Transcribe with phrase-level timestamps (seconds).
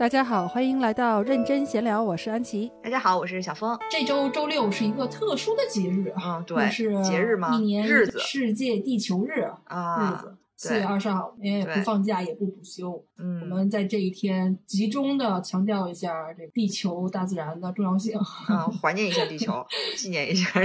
[0.00, 2.72] 大家好，欢迎来到认真闲聊，我是安琪。
[2.82, 3.78] 大家好，我是小峰。
[3.90, 7.54] 这周周六是一个特殊的节日，嗯，对，是节日吗？
[7.54, 10.36] 一年日子世界地球日啊，日子。
[10.56, 19.52] 四月二十号，因为不放假也不补休，嗯，我们在这一天集中的强调一下这地球大自然的重要性，啊，怀念一下地球，
[19.96, 20.60] 纪念一下，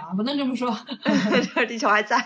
[0.00, 0.70] 啊，不能这么说，
[1.68, 2.16] 地球还在。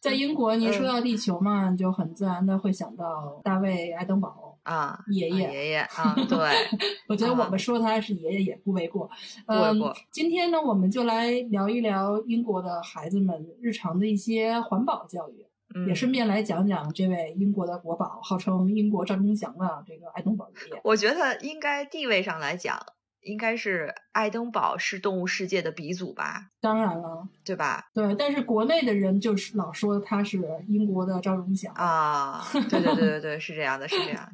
[0.00, 4.28] 在英国，你说到地球嘛，你就很自然的会想到大卫爱登堡
[4.62, 6.38] 啊，爷爷，爷爷啊，对，
[7.08, 9.10] 我觉得我们说他是爷爷也不为过，
[9.46, 9.94] 不为过。
[10.10, 15.46] 今天呢，我们就来聊一聊英国的孩子们日常的一些环保教育。
[15.88, 20.78] 也顺便来讲讲这位英国的国宝，号称英国赵忠祥的这个爱登堡爷爷。
[20.84, 22.78] 我觉得应该地位上来讲，
[23.22, 26.50] 应该是爱登堡是动物世界的鼻祖吧？
[26.60, 27.88] 当然了，对吧？
[27.94, 32.44] 对，但是国内的人就是老说他是英国的赵忠祥啊。
[32.52, 34.28] 对对对对对，是这样的，是这样。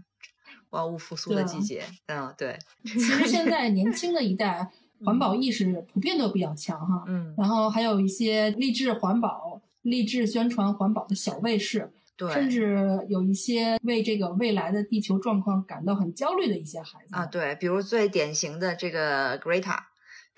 [0.70, 2.58] 万物复苏的季节，嗯，对。
[2.84, 4.70] 其实现在 年轻的一代
[5.04, 9.60] 环保意识普遍都比较强哈，嗯，然后还有一些励志环保。
[9.82, 19.78] 励志宣传环保的小卫士，对，甚至有一些为这个未来的地球状况感到很焦虑的一些孩子啊，对，比如最典型的这个 Greta，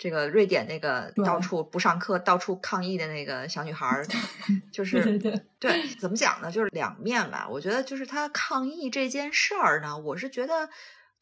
[0.01, 4.03] 这个瑞典那个到处不上课、到处抗议的那个小女孩儿，
[4.73, 5.19] 就是
[5.59, 6.49] 对怎么讲呢？
[6.51, 7.47] 就是两面吧。
[7.47, 10.67] 我觉得就是她抗议这件事儿呢，我是觉得。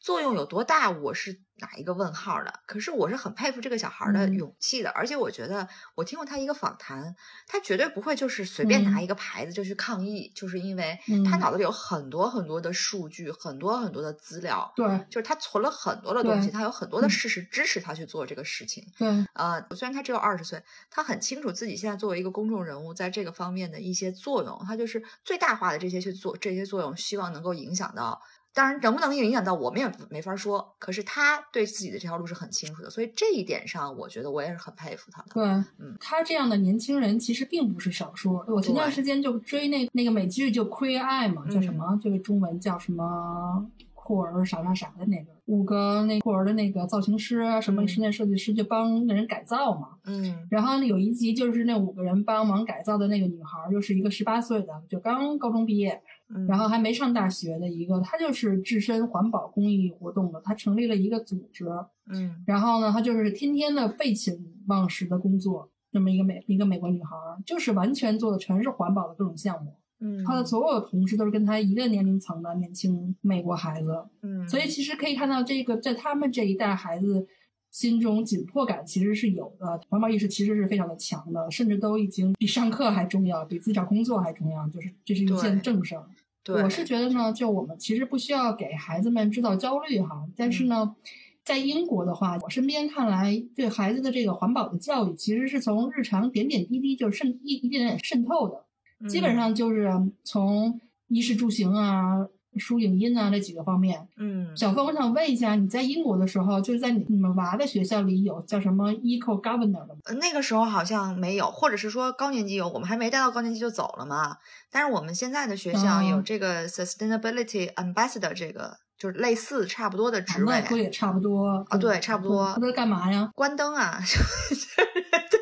[0.00, 2.60] 作用有多大，我是打一个问号的。
[2.66, 7.14] 可是我是很佩服这个小孩的勇气的，而且我觉得我听过他一个访谈，
[7.46, 10.98] 他绝对不会就是随便拿一个牌子就去抗议，就是因为
[11.30, 18.82] 他脑子里有很多很多的数据，很多很多的资料，对，就是他存了很多的东西，他有很多的事实支持他去做这个事情。
[18.96, 28.22] 对，呃，虽然他只有二十岁，他很清楚自己现在作为一个公众人物，在这个方面的一些作用，他就是最大化的这些去做这些作用，希望能够影响到。
[28.52, 30.74] 当然，能不能影响到我们也没法说。
[30.78, 35.28] 可是他对自己的这条路是很清楚的，所以这一点上，我觉得我也是很佩服他的。
[35.32, 35.44] 对，
[35.78, 38.42] 嗯，他这样的年轻人其实并不是少数。
[38.48, 41.98] 我前段时间就追那那个美剧，就《Queer Eye》嘛，叫什么？
[42.02, 43.66] 这个中文叫什么？
[44.02, 49.90] 酷儿啥啥啥的那个五个那酷儿的那个造型师啊，什么室内设计师就帮那人改造嘛。
[50.04, 56.02] 嗯，然后有一集就是那五个人帮忙改造的那个女孩，又是一个十八岁的，就刚高中毕业，
[56.48, 61.66] 然后还没上大学的一个，她就是置身环保公益活动的，她成立了一个组织。
[62.12, 64.34] 嗯，然后呢，她就是天天的废寝
[64.66, 67.16] 忘食的工作，那么一个美一个美国女孩，
[67.46, 69.76] 就是完全做的全是环保的各种项目。
[70.00, 77.26] 嗯，他的所有的同事都是跟他一个年龄层的年轻美国孩子，嗯，所以其实可以看到，这个在他们这一代孩子
[77.70, 86.04] 心中紧迫感其实是有的，环保意识其实是非常的强的，甚至都已经比上课还重要，比自己找工作还重要，就是这是一件正事儿。
[86.42, 90.96] 对，我是觉得呢，就我们其实不需要给孩子们制造焦虑哈，但是呢，
[91.44, 98.64] 在英国的话，我身边看来对孩子的这个环保的教育，其实是从日常点点滴滴就是渗一一点点渗透的。
[99.08, 99.90] 基本上就是
[100.24, 104.06] 从衣食住行啊、书影音啊这几个方面。
[104.16, 110.00] 嗯，小峰，我想问一下，你在英国的时候，就是在你你们娃的学校里有叫什么 Eco Governor 的吗？
[110.20, 114.36] 那个时候好像没有，或者是说高年级有，我们还没带到高年级就走了嘛。
[114.70, 122.52] 但是我们现在的学校有这个 Sustainability Ambassador，这个就是类似差不多的职位，那也差不多啊，对，差不多。
[122.54, 123.30] 他在干嘛呀？
[123.34, 124.00] 关灯啊。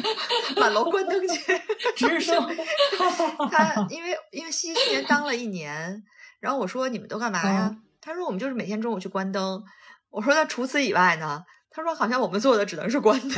[0.56, 1.60] 满楼关灯去，
[1.96, 2.56] 直升。
[3.50, 6.02] 他因为因为西西去年当了一年，
[6.40, 7.76] 然后我说你们都干嘛呀？
[8.00, 9.62] 他说我们就是每天中午去关灯。
[10.10, 11.44] 我说那除此以外呢？
[11.74, 13.30] 他说好像我们做的只能是关灯，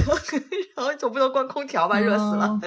[0.74, 2.58] 然后总不能关空调吧，热死了。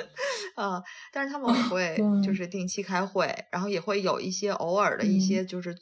[0.55, 0.81] 啊，
[1.11, 5.75] 但是他们会就是定期开会，然后也会有一些偶尔的一些就是，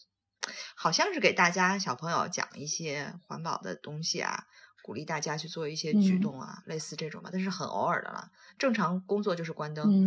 [0.76, 4.46] 好像是给大家小朋友讲一些环保的东西啊。
[4.86, 8.30] 鼓励大家去做一些举动啊，类似这种吧，但是很偶尔的了。
[8.56, 9.84] 正常工作就是关灯。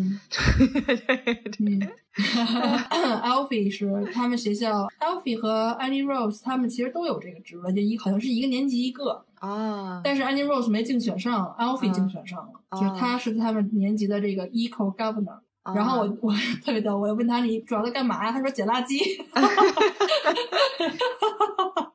[1.58, 1.80] 嗯，
[3.20, 10.00] Alfie 是他们学校，Alfie 和 Annie Rose 他们其实都有这个职位，就一好像是一个年级一个啊。
[10.04, 15.40] 但是 Annie Rose 没竞选上，Alfie 竞选上了，就是他是他们年级的这个 Eco Governor。
[15.74, 16.32] 然后我我
[16.64, 18.30] 特别逗，我问他你主要在干嘛呀？
[18.30, 19.00] 他说捡垃圾。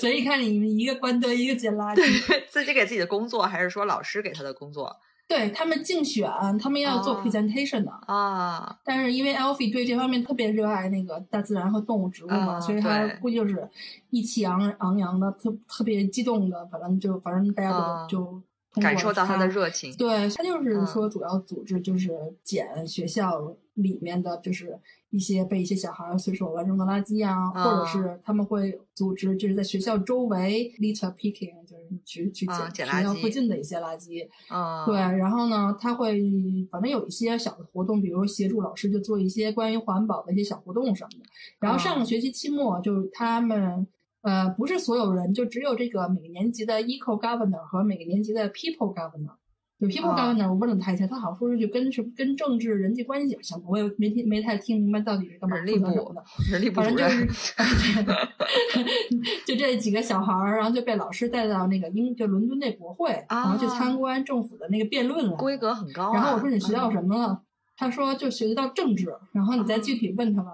[0.00, 2.02] 所以看你们一个关灯，一个捡垃圾，
[2.48, 4.96] 自己给自己的工作，还是说老师给他的工作？
[5.26, 6.26] 对他们竞选，
[6.58, 8.78] 他们要做 presentation 的啊。
[8.82, 13.68] 但是因为 Alfie 对这方面特别热爱那个大自然和动物植物嘛，所以他估计就是
[14.08, 18.42] 意气昂昂扬的，特特别激动的，反正就反正大家都就
[18.74, 19.94] 感受到他的热情。
[19.96, 22.12] 对他就是嗯说，主要组织就是
[22.42, 24.78] 捡学校里面的就是
[25.10, 34.28] 一些被一些小孩随手乱扔的垃圾啊，啊或者是他们会组织就是在学校周围 litter picking，就是去去捡捡学校附近的一些垃圾。
[34.50, 36.20] 嗯，对，然后呢，他会
[36.70, 41.24] 反正有一些小的活动，比如协助老师就做一些关于环保的一些小活动什么的。
[41.58, 43.86] 然后上哦个学期期末，就是他们
[44.22, 49.34] 呃，不是所有人，就只有这个每个年级的 eco governor 和每个年级的 people governor。
[49.80, 55.62] 就 people 哦 governor，我问了他一下，他好像说是就跟什么跟政治人际关系有相关，我也没听没太听明白到底是干嘛的。
[55.62, 57.08] 人力部反正就。
[57.08, 57.54] 是，
[59.46, 65.36] 就这几个小孩儿，然后就被老师带到那个英就伦敦那国会，然后去啊参观政府的那个辩论了。
[65.36, 66.14] 规格很高、啊。
[66.14, 67.40] 然后我说你学到嗯什么了？
[67.78, 69.06] 他说就学到政治。
[69.32, 70.50] 然后你再具体问他吧，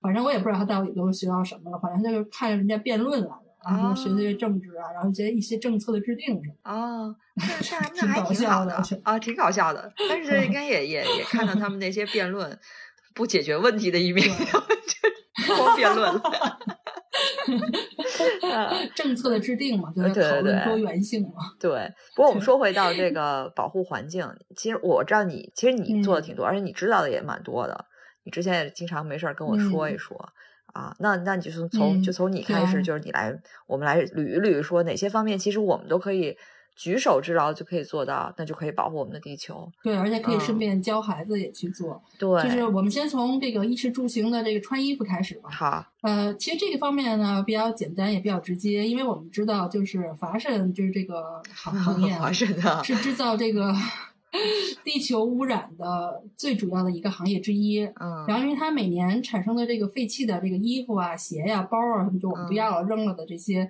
[0.00, 1.78] 反正我也不知道他到底都学到什么了。
[1.78, 6.70] 反正他就是看人家辩论来的，然后就学学政治啊，然后一些一些政策的制定什么的。
[6.70, 9.92] 哦，那那那挺还挺好搞笑的啊，挺搞笑的。
[10.08, 12.58] 但是应该也也也看到他们那些辩论
[13.14, 14.26] 不解决问题的一面，
[15.56, 16.22] 光辩论了。
[18.94, 21.34] 政策的制定嘛，就是对对对讨论多元性嘛。
[21.60, 27.86] 对，不过我们说回到这 个保护环境，其实我知道你，其实你做的嗯挺多，而且你知道的也蛮多的。
[28.24, 30.16] 你之前也经常没事儿跟我说一嗯说、
[30.74, 30.94] 啊。
[30.98, 33.34] 那那你就从从、嗯就从你开始，就是你来，
[33.66, 36.36] 我们来捋一捋，说哪些方面其实我们都可以
[36.78, 39.68] 举手之劳就可以做到，那就可以保护我们的地球。
[39.82, 42.00] 对，而且可以顺嗯便教孩子也去做。
[42.16, 45.50] 对，就是我们先从这个衣食住行的这个穿衣服开始吧。
[45.50, 53.74] 好，呃，其实这个方面呢比较简单，也比较直接，因为我们知道，就是华盛就是这个 行行业啊华盛顿是制造这个
[54.84, 57.84] 地球污染的最主要的一个行业之一。
[57.84, 63.68] 嗯，然后，因为它每年产生的这个废弃的这个衣服啊、鞋呀、包啊什么，就我们不嗯要了、扔了的这些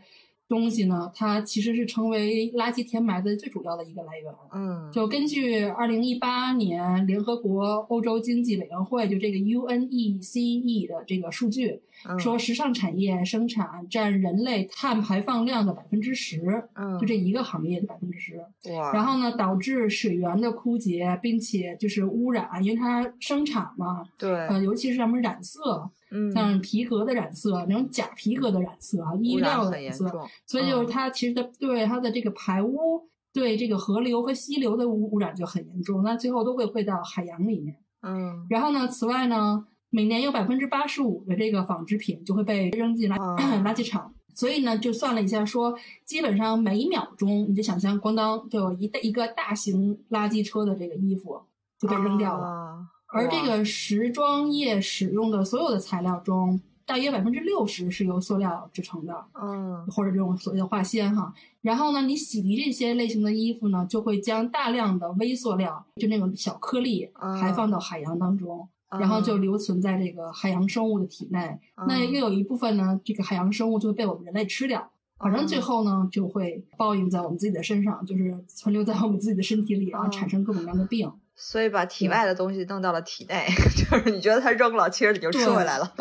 [0.48, 4.32] 东西呢，它其实是成为垃圾填埋的最主要的一个来源。
[4.52, 18.42] 嗯，就根据二零一八年联合国欧洲经济委员会就这个 UNECE 的这个数据，嗯说时尚产业生产占人类碳排放量的百分之十，嗯，就这一个行业的百分之十。
[18.72, 30.06] 哇，然后呢，导致水源的枯竭，并且就是污染，因为它生产嘛，对，呃，尤其是什么染色，嗯，像皮革的染色，那种假皮革的染色啊，衣料的染色，
[30.46, 37.76] 所以就是嗯它其实的对它的这个排污，对这个河流和溪流的污污染就很严重，那最后都会汇到海洋里面。
[38.02, 44.14] 嗯然后呢，此外呢，每年有百分之八十五的这个纺织品就会被扔进垃、哦 垃圾场。
[44.34, 51.40] 所以呢，就算了一下说，基本上每一秒钟，你就想象，咣当就有一一个大型垃圾车的这个衣服
[51.76, 52.46] 就被扔掉了。
[52.46, 59.86] 了而这个时装业使用的所有的材料中，大约百分之六十是由塑料制成的，嗯。
[59.88, 61.32] 或者这种所谓的化纤哈。
[61.62, 67.40] 然后呢，你洗涤这些类型的衣服呢，就会将大量的微塑料，就那种小颗粒嗯。
[67.40, 68.68] 排放到海洋当中。
[68.98, 81.12] 然后就留存在这个海洋生物的体内，那又有一部分呢，这个海洋生物就会被我们人类吃掉，反正最后呢就会报应在我们自己的身上，就是存留在我们自己的身体里，然后产生各种各样的病。
[81.38, 85.94] 所以把体外的东西弄到了体内， 就是你觉得它扔了，其实你就吃回来了。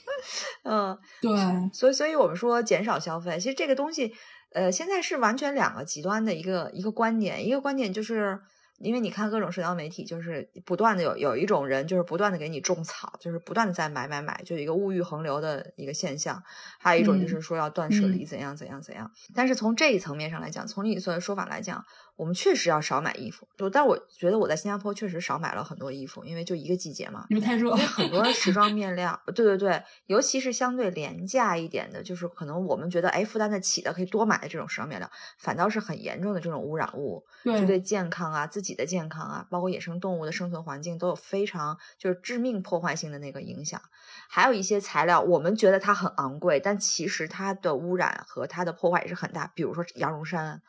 [0.62, 1.30] 嗯，对，
[1.72, 4.14] 所以所以我们说减少消费，其实这个东西，
[4.52, 8.40] 呃，现在是完全两个极端的一个一个观点，一个观点就是。
[8.80, 16.42] 因为你看各种社交媒体，就是不断的有有一种人，就是不断的给你种草，就是不断的在买买买，就一个物欲横流的一个现象。
[16.80, 19.08] 还有一种就是说要断舍离，怎样怎样怎样。
[19.32, 21.84] 但是从这一层面上来讲，从你所的说法来讲，
[22.16, 23.46] 我们确实要少买衣服。
[23.56, 43.80] 就但我觉得我在新加坡确实少买了很多衣服，因为就一个季节嘛，因为太热因为很多时装面料， 对对对，尤其是相对廉价一点的，就是可能我们觉得哎负担得起的，可以多买的这种时装面料，反倒是很严重的这种污染物，对就对健康啊、自己的健康啊，包括野生动物的生存环境都有非常就是致命破坏性的那个影响。
[44.28, 49.50] 还有一些材料，我们觉得它很昂贵，但其实它的污染和它的破坏也是很大。
[49.54, 50.62] 比如说羊绒衫，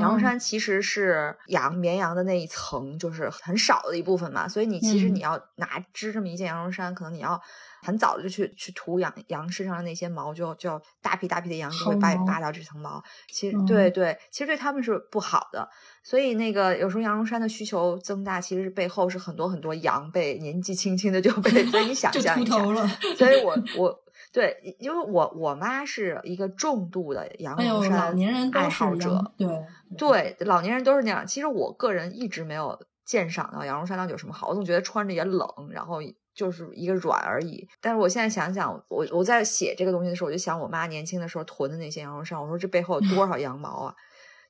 [0.00, 7.40] 羊绒啊衫其实是羊绵羊的那一层，就是很少的一部分嘛，所以你其实嗯你要拿织这么一件羊绒衫，可能你要
[7.82, 13.02] 很早就去去涂羊羊身上的那些毛，就就大批大批的羊就会扒扒掉这层毛。
[13.28, 15.68] 其实嗯对对，其实对他们是不好的。
[16.02, 22.36] 所以那个有时候羊绒衫的需求增大，其实是背后是很多很多羊被年纪轻轻的就被，所以你想象。
[23.16, 24.00] 所以我我。
[24.32, 29.48] 对，因为我我妈是一个重度的羊绒衫老年人爱好者，羊对
[29.98, 31.26] 对，老年人都是那样。
[31.26, 35.98] 其实我个人一直没有鉴赏到羊绒衫到底有什么好，我总觉得穿着也冷，然后
[36.32, 37.66] 就是一个软而已。
[37.80, 43.94] 但是我现在想想，我我在写这个东西的时候，我就想我妈年轻的时候囤的那些羊绒衫，我说这背后有多少 羊毛啊！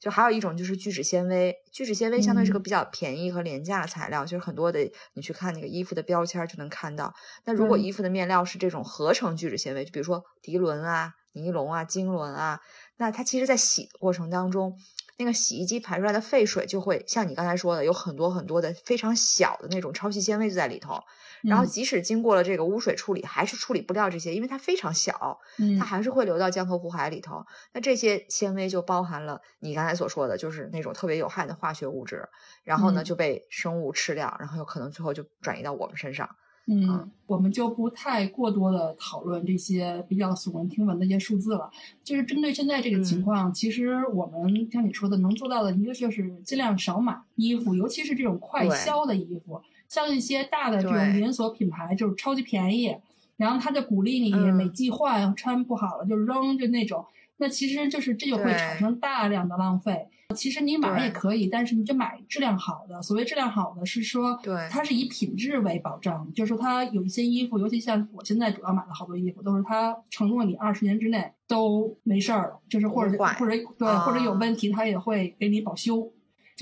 [0.00, 7.14] 就还有一种就是聚酯纤维，聚酯纤维相对是个比较便宜和廉价的材料，就是很多的你去看那个衣服的标签就能看到。
[7.44, 12.60] 那如果衣服的面料是这种合成聚酯纤维，就比如说涤纶啊、尼龙啊、腈纶啊，
[12.96, 14.76] 那它其实在洗的过程当中。
[15.18, 20.98] 那个洗衣机排出来的废水就会像你刚才说的，有很多很多的非常小的那种超细纤维就在里头。
[21.42, 25.38] 然后即使经过了这个污水处理，还是处理不掉这些，因为它非常小，
[25.78, 27.44] 它还是会流到江河湖海里头。
[27.72, 32.28] 那这些纤维就包含了你刚才所说的，就是那种特别有害的化学物质，
[32.64, 36.28] 然后呢就被生物吃掉，然后有可能最后就转移到我们身上。
[36.66, 41.68] 嗯，我们就不太过多的讨论这些比较耸人听闻的一些数字了。
[42.04, 49.60] 就是针对现在这个情况，其实我们像你说的，能做到的一个就是尽量少买衣服，尤其是这种快销的衣服。
[49.90, 52.96] 像一些大的这种连锁品牌，就是超级便宜，
[53.36, 57.04] 然后他就鼓励你每季换，穿不好了就扔，就那种。
[57.38, 60.06] 那其实就是这就会产生大量的浪费。
[60.36, 63.02] 其实你买也可以，但是你就买质量好的。
[63.02, 76.12] 所谓质量好的，是说对它是以品质为保障，就是它有一些衣服，尤其像我现在主要买的好多衣服，都是它承诺你二十年之内都没事儿，就是或者或者对或者有问题，它也会给你保修。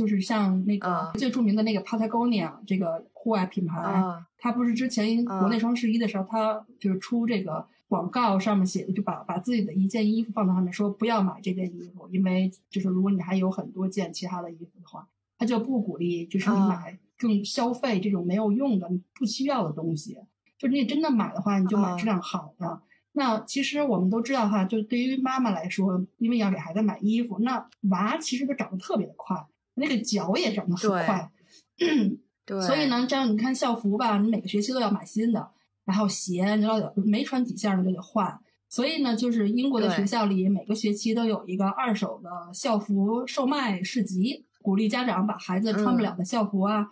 [0.07, 4.03] 就是像那个最著名的那个 Patagonia 这个户外品牌，
[4.39, 7.67] 它不是之前国内双十一的时候，它就是出这个。
[7.89, 20.19] 广告上面写的就把把自己的一件衣服放在上面，说不要买这件衣服，因为就是如果你还有很多件其他的衣服的话，它就不鼓励就是你买更消费这种没有用的、不需要的东西。
[20.59, 22.83] 就是你真的买的话，你就买质量好的。
[23.13, 29.35] 那其实我们都知道哈，就对于妈妈来说，因为要给孩子买衣服，那娃其实都长得特别的快，
[29.79, 31.31] 那个脚也长得很快。
[32.45, 32.61] 对。
[32.61, 35.49] 所以呢，这样你看校服吧，你每个学期都要买新的。
[35.85, 38.39] 然后鞋，你老没穿几下，你就得换。
[38.69, 46.87] 所以呢，就是英国的学校里每个学期都有一个二手的校服售卖市集，鼓励家长把孩子穿不了的校服啊，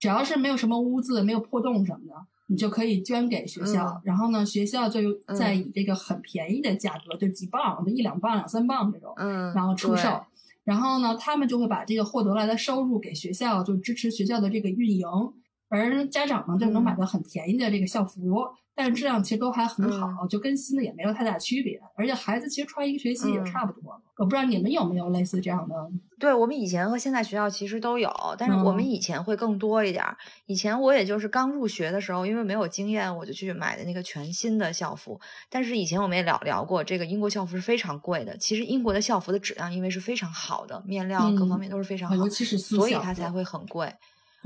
[0.00, 2.14] 只要是没有什么污渍、没有破洞什么的，
[2.48, 4.00] 你就可以捐给学校。
[4.02, 5.00] 然后呢，学校就
[5.38, 9.14] 在以这个很便宜的价格，就几磅，就一两磅、两三磅这种，
[9.54, 10.20] 然后出售。
[10.64, 15.04] 然后呢，他们就会把这个获得来的收入给学校，就支持学校的这个运营。
[15.70, 18.18] 而家长呢，就能买到很便宜的这个校服，
[18.74, 21.80] 但是质量其实都还很好，就跟新的也没有太大区别。
[21.96, 24.00] 而且孩子其实穿一个学期也差不多了。
[24.16, 25.74] 我不知道你们有没有类似这样的？
[26.18, 30.04] 对我们以前和现在学校其实都有，但是我们以前会更多一点。
[30.44, 35.18] 以前我也就是刚入学的时候，因为没有经验，我就去买的那个全新的校服。
[35.48, 38.36] 但是以前我们也聊聊过，这个英国校服是非常贵的。
[38.36, 43.90] 其实英国的校服的质量因为是非常好的，面料各方面都是非常好，尤其是所以它才会很贵。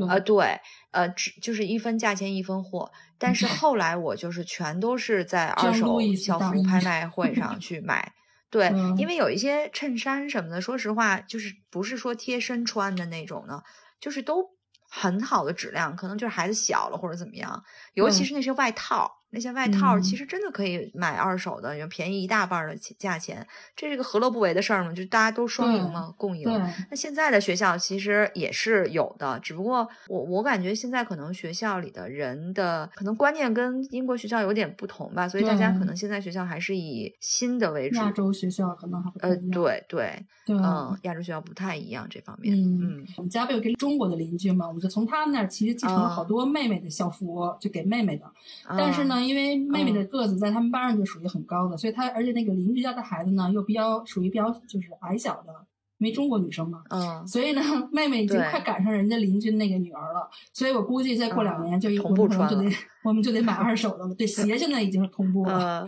[0.08, 0.60] 呃，对，
[0.90, 3.46] 呃，只就是一分价钱一分货，但是。
[3.54, 7.32] 后来我就是全都是在二手校服拍卖会。
[7.36, 8.12] 上去买，
[8.50, 13.62] 对，因为有一些衬衫什么的，说实话，就是不是说贴身穿的那种呢，
[14.00, 14.44] 就是都
[14.88, 19.10] 很好的质量，可能就是孩子小了或者怎么样，尤其是那些外套。
[19.34, 24.92] 那些外套其实真的可以买二手的，有便宜一大半的价钱，这是个何乐不为的事儿嘛？
[24.92, 26.48] 就大家都双赢嘛，共赢。
[26.88, 37.96] 那现在的学校其实也是有的，只不过我我感觉现在可能学校里的人的可能观念跟英国学校有点不同吧，所以大家可能现在学校还是以新的为主。
[37.96, 42.54] 亚洲学校可能还呃，对对，嗯，亚洲学校不太一样这方面。
[42.56, 48.30] 嗯，我们家不有跟中国的邻居嘛，我们就从他们那儿其实继承了好多妹妹的校服，就给妹妹的，
[48.78, 49.23] 但是呢。
[49.24, 55.52] 因为妹妹的个子在他们班上就属于很高的，所以她而且那个邻居家的孩子呢又比较属于比较就是矮小的，
[55.98, 57.62] 因为中国女生嘛，嗯，所以呢
[57.92, 62.70] 妹妹已经快赶上人家邻居那个女儿了，所以我估计再过两年就我们可能就得
[63.02, 64.14] 我们就得买二手的了。
[64.14, 65.86] 对，鞋现在已经是同步了，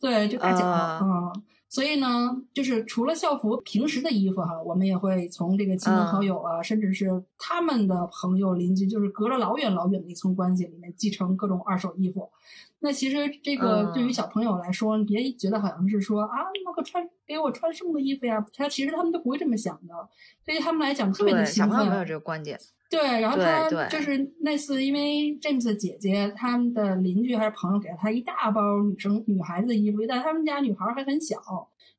[0.00, 0.66] 对，就大脚
[1.02, 1.42] 嗯。
[1.74, 12.30] 所以呢，就是除了校服，平时的衣服哈，我们也会从这个亲朋好友啊，甚至是他们的朋友、邻居，就是隔着老远老远的一层关系里面继承各种二手衣服。
[12.84, 16.36] 那其实这个对于小朋友来说，你别觉得好像是说啊，
[16.66, 18.44] 那个穿给我穿什么的衣服呀？
[18.54, 19.94] 他其实他们都不会这么想的，
[20.44, 21.70] 对于他们来讲特别的兴奋。
[21.70, 22.60] 小朋友没有这个观点。
[22.90, 31.36] 对，然后他就是那次，因为 James 的姐姐他们的邻居还是朋友给了他一大包女生女孩子的衣服，但他们家女孩还很小，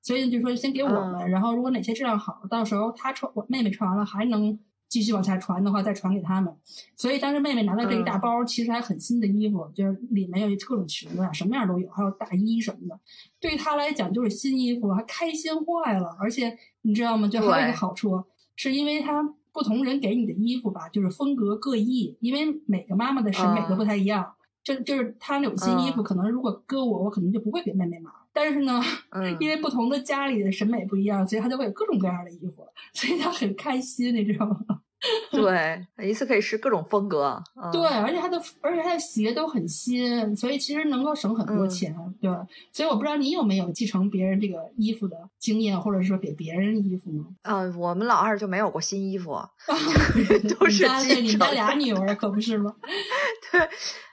[0.03, 4.57] 所以就说先给我们，然后如果哪些质量好，到时候他穿我妹妹穿完了还能
[4.95, 6.55] 继续往下传的话，再传给他们。
[6.95, 12.97] 所以当时妹妹拿到这一大包，其实还很新的衣服，就是里面有各种裙子啊，什么样都有，还有大衣什么的。
[13.41, 16.15] 对于他来讲就是新衣服，还开心坏了。
[16.17, 17.27] 而且你知道吗？
[17.27, 18.23] 就还有一个好处，
[18.55, 19.35] 是因为她。
[19.55, 24.33] 不同人给你的衣服吧，就是风格各异，因为每个妈妈的审美都不太一样。
[24.61, 34.57] 就就是她有些衣服，可能如果搁我，我可能就不会给妹妹买，但是呢，嗯因为不同的家里的审美不一样，所以他就会有各种各样的衣服，所以他很开心，你知道吗？
[35.31, 37.41] 对，一次可以试各种风格。
[37.61, 41.95] 嗯、对，而且他的而且他的鞋都很新，所以其实能够省很多嗯钱。
[42.19, 42.31] 对，
[42.71, 47.23] 所以我不知道你有没有继承别人这个衣服的经验，或者说给别人衣服呢？
[47.43, 49.39] 呃，我们老二就没有过新衣服，
[50.57, 51.51] 都是你家继承的。
[51.51, 52.73] 俩女儿可不是吗？
[53.51, 53.69] 对，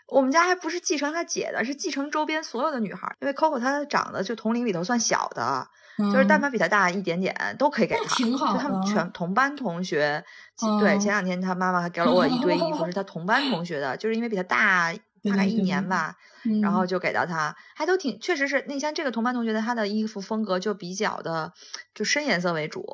[0.08, 3.16] 我们家还不是继承他姐的，是继承周边所有的女孩。
[3.20, 5.66] 因为 Coco 她长得就同龄里头算小的，
[5.98, 8.14] 就是但嗯凡比他大一点点都可以给他。
[8.14, 10.24] 挺好就他们全同班同学。
[10.56, 14.92] 其对，嗯前两天他妈妈还给了我一堆衣服，是他同班同学的，就是因为比他大
[15.24, 18.64] 大概一对对对年吧，嗯然后就给到他，还都挺，确实是。
[18.68, 21.52] 那像这个同班同学的，他的衣服风格就比较的，
[21.94, 22.84] 就深颜色为主，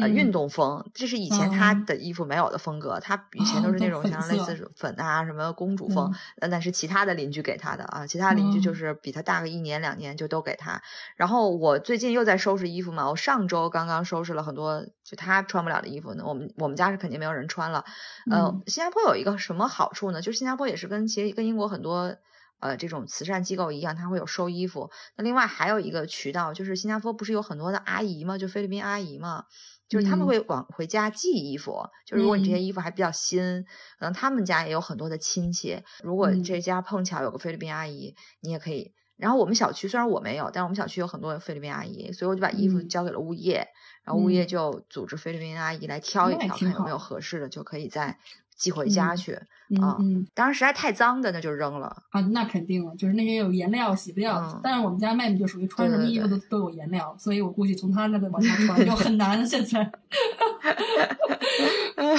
[0.00, 2.98] 呃，嗯运动风，这是以前他嗯的衣服没有的风格。
[3.00, 10.82] 他以前都是那种像类似粉啊什么公主风那是其他的邻居给他的啊，其他邻居就哦是比他大个一年两年就都给他。
[11.16, 17.84] 然后我最近又在收拾衣服嘛，我上周刚刚收拾了很多就他穿不了的衣服呢，我们我们家是肯定没有人穿了。
[18.30, 20.20] 呃嗯，新加坡有一个什么好处呢？
[20.20, 22.16] 就是新加坡也是跟其实跟英国很多
[22.60, 24.90] 呃这种慈善机构一样，它会有收衣服。
[25.16, 29.44] 那另外还有一个渠道，就是新加坡不是有很多的阿姨嘛，就菲律宾阿姨嘛。
[29.88, 33.64] 就是他们嗯会往回家寄衣服，就如果你这些嗯衣服还比较新，
[33.98, 35.82] 可能他们家也有很多的亲戚。
[36.02, 38.92] 如果嗯这家碰巧有个菲律宾阿姨，你也可以。
[39.16, 43.66] 然后我们小区虽然我没有，但是我们小区有很多菲律宾阿姨，所以我就把衣服嗯交给了物业，
[44.04, 48.18] 然后物业嗯就组织菲律宾阿姨来挑一挑，看有没有合适的，就可以再
[48.58, 49.32] 寄回家嗯去。
[49.70, 51.94] 嗯啊嗯当然实在太脏的那就扔了。
[52.08, 54.38] 啊，那肯定了，就是那些有颜料洗不掉。
[54.40, 59.46] 嗯但是我们家妹妹就属于穿什么衣服都都有颜料，所以我估计从她那里往下传就很难。
[59.46, 59.84] 现在，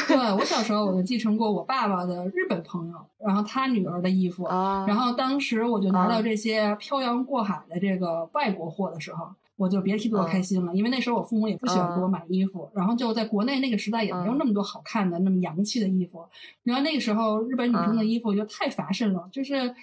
[0.07, 9.27] 对我小时候我就继承过我爸爸的日本朋友，然后他女儿的衣服，啊，然后当时我就拿到啊这些漂洋过海的这个外国货的时候，
[9.59, 16.25] 我就别提多开心了，因为那时候我父母也不喜欢给我买衣服，然后就在国内那个时代也没有那么多好看的、那么洋气的衣服，
[16.63, 19.75] 然后那个时候日本女生的衣服就太 fashion 了，就是。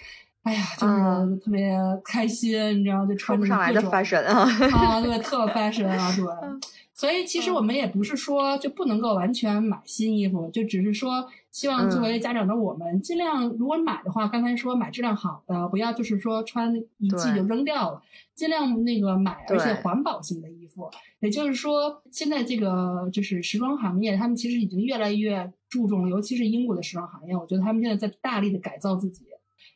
[0.43, 4.47] 哎呀，就是嗯特别开心，你知道，就穿着不上来的各种 fashion 啊。
[4.71, 6.25] 啊，对，特 fashion 啊，对。
[6.97, 18.01] 嗯所以其实我们也不是说就不能够完全买新衣服，就只是说希望作嗯为家长的我们尽量，如果买的话，刚才说买质量好的，不要就是说穿一季就扔掉了，
[18.33, 20.89] 尽量那个买而且环保性的衣服。
[21.19, 29.23] 也就是说，现在这个就是时装行业，他们其实已经越来越注重，尤其是英国的时装行业，我觉得他们现在在大力的改造自己。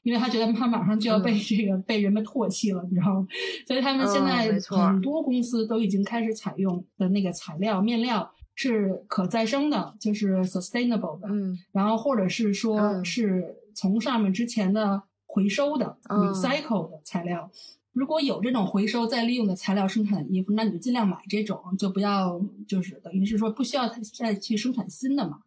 [0.03, 3.27] 因为他觉得他马上就要被嗯这个、被人们唾弃了，你知道吗？
[3.67, 17.49] 所以他们现嗯在很多公司都已经开始采用的那个材料面料是可再生的，就是 sustainable 的，嗯然后或者是说嗯是从上面之前的回收的、嗯 recycle 的材料。
[17.93, 25.39] 如果有这种回收再利用的材料生产的衣服，那你就尽量买这种，就不要就是等于是说不需要再去生产新的嘛。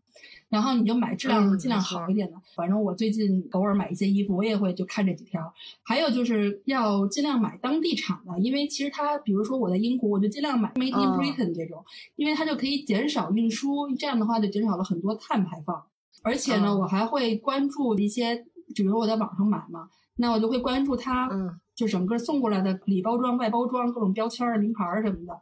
[0.55, 2.37] 然后你就买质量嗯尽量好一点的。
[2.55, 5.53] 反正我最近偶尔买一些衣服，我也会就看这几条。
[5.83, 15.85] 还有就是要尽量买当地产的，因为其实它，比如说我在英国，我就尽量买 Made in 嗯 Britain 这种，因为它就可以减少运输，这样的话就减少了很多碳排放。
[16.23, 18.37] 而且呢，嗯我还会关注一些，
[18.77, 19.89] 比如说我在网上买嘛，
[20.19, 25.37] 那我就会关注它，嗯就整个送过来的里包装、外包装、各种标签儿、名牌儿什么的，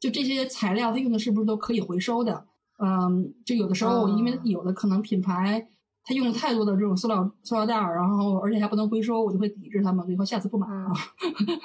[0.00, 2.44] 就这些材料它用的是不是都可以回收的？
[2.78, 5.66] 嗯，就有的时候因为哦有的可能品牌
[6.08, 10.92] 它用了太多的这种塑料塑料袋儿，然后而且还不能回收，我就会抵制他们，以后下次不买了。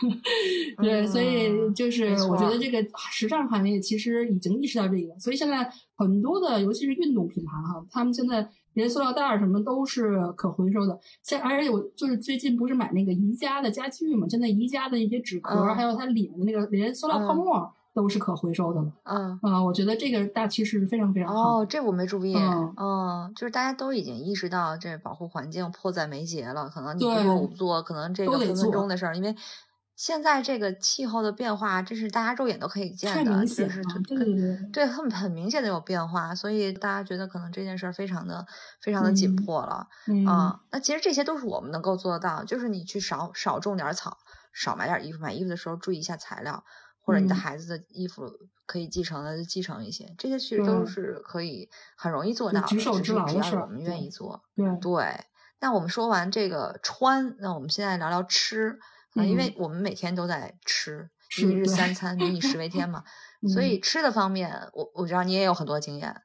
[0.82, 11.00] 对，所以嗯就是我觉得这个时尚行业其实已经意识到这个，所以现在很多的，尤其是运动品牌哈，他们现在连塑料袋儿什么都是可回收的。
[11.22, 18.92] 现而且我就是最近不是买那个宜家的家具嘛，现在宜家的一些纸壳还有它里面的那个连塑料泡嗯沫都是可回收的了。
[19.04, 19.40] 嗯。
[19.42, 21.60] 啊、我觉得这个大趋势是非常非常好。
[21.60, 22.36] 哦，这我没注意。
[22.36, 26.70] 嗯嗯，就是大家都已经意识到这保护环境迫在眉睫了。
[26.70, 29.16] 可能你不对做我不做，可能这个分钟的事儿。
[29.16, 29.36] 因为
[29.96, 38.48] 现在这个气候的变化，这是大家肉眼都可以见太的，明显了就是，对对对，对，很很明显的有变化，所以大家觉得可能这件事儿非常的
[38.82, 39.88] 非常的紧嗯迫了。
[40.08, 44.18] 嗯啊，那其实这些都是我们能够做得到，就是你去少少种点儿草，
[44.54, 46.64] 少买点儿衣服，买衣服的时候注意一下材料，
[47.02, 48.32] 或者你的嗯孩子的衣服
[48.66, 54.44] 可以继承的就继承一些，这些其实都是可以很容易做到的，只是举手之劳只要我们愿意做。
[54.56, 55.26] 对对，
[55.60, 58.80] 那我们说完这个穿，那我们现在聊聊吃
[59.14, 63.04] 啊、因为嗯我们每天都在吃，一日三餐，民以食为天嘛，
[63.54, 66.22] 所以嗯吃的方面，我我知道你也有很多经验。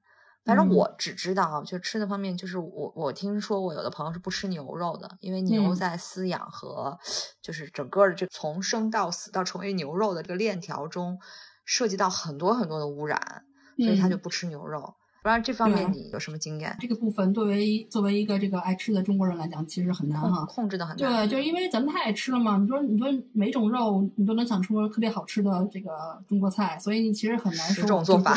[0.46, 6.98] 反正嗯我只知道，就吃的方面，就是我我听说我有的朋友是不吃牛肉的，因为牛嗯在饲养和
[7.42, 11.18] 就是整个的这从生到死到成为牛肉的这个链条中，
[11.64, 13.44] 涉及到很多很多的污染，
[13.76, 14.94] 所以他就嗯不吃牛肉。
[15.26, 16.76] 不知道这方面你有什么经验？
[16.78, 20.44] 这个部分作为作为一个这个爱吃的中国人来讲，其实很难控哈。
[20.44, 21.26] 控制的很难。
[21.26, 22.56] 对，就是因为咱们太爱吃了嘛。
[22.58, 25.90] 你说，你说每种肉你都能想出特别好吃的这个
[26.28, 28.36] 中国菜，所以你其实很难说这种做法，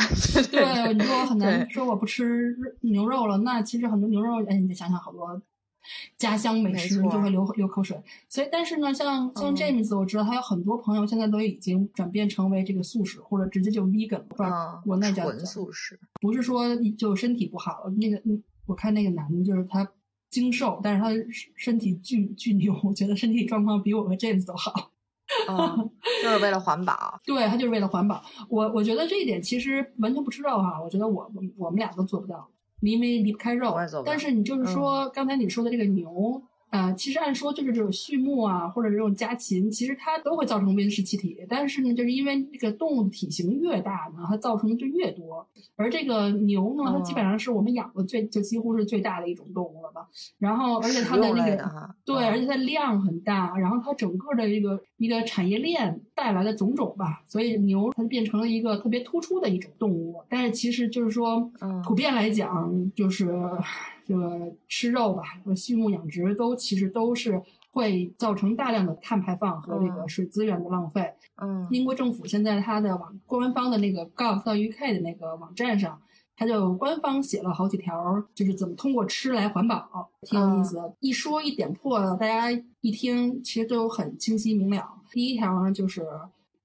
[0.50, 5.40] 对，你说我很难说我不吃牛肉了，那其实很多牛肉，哎，你得想想好多
[6.16, 8.00] 家乡美食，你就会流流口水。
[8.28, 15.98] 所以，但是呢，像像嗯 James，我知道他有很多朋友现在都已经转变成为这个素食，或者直接就 vegan，了不知道嗯，国内叫纯素食。
[16.20, 19.88] 不是说就身体不好，那个嗯，我看那个男的，就是他
[20.30, 21.10] 精瘦，但是他
[21.56, 24.90] 身体巨巨牛，我觉得身体状况比我和 James 都好。
[25.48, 25.90] 嗯，
[26.22, 27.20] 就是为了环保。
[27.24, 28.20] 对他就是为了环保。
[28.48, 32.48] 我我觉得这一点其实完全不吃肉哈，我觉得我我们俩都做不到，
[32.80, 33.74] 因为离不开肉
[34.06, 36.42] 但是你就是说，刚才你说的这个牛。
[36.70, 41.36] 呃，其实按说就是这种畜牧啊，或者这种家禽，其实它都会造成温室气体。
[41.48, 45.46] 但是呢，就是因为这个动物的体型越大呢，它造成的就越多。
[45.76, 50.06] 而这个牛呢，它基本上是我们养的最就几乎是最大的一种动物了吧。
[50.38, 60.22] 然后，而且它的那个对，嗯而且它量很大，然后它整个的这个一个产业链带来的种种吧，所以牛它变成了一个特别突出的一种动物。
[60.28, 63.34] 但是其实就是说，嗯普遍来讲，就是
[64.10, 71.14] 这个吃肉吧，和畜牧养殖都其实都是会造成大量的碳排放和这个嗯水资源的浪费。
[71.40, 76.02] 嗯英国政府现在它的网官方的那个 gov.uk 的那个网站上，
[76.36, 80.92] 它就官方写了好几条，就是怎么通过吃来环保，挺有意思的。
[80.98, 84.84] 一说一点破，大家一听其实都很清晰明了。
[85.12, 86.04] 第一条呢就是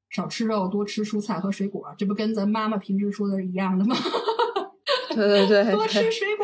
[0.09, 3.95] 少吃肉，多吃蔬菜和水果，这不跟咱妈妈平时说的一样的吗？
[5.15, 6.34] 对对对，多吃对水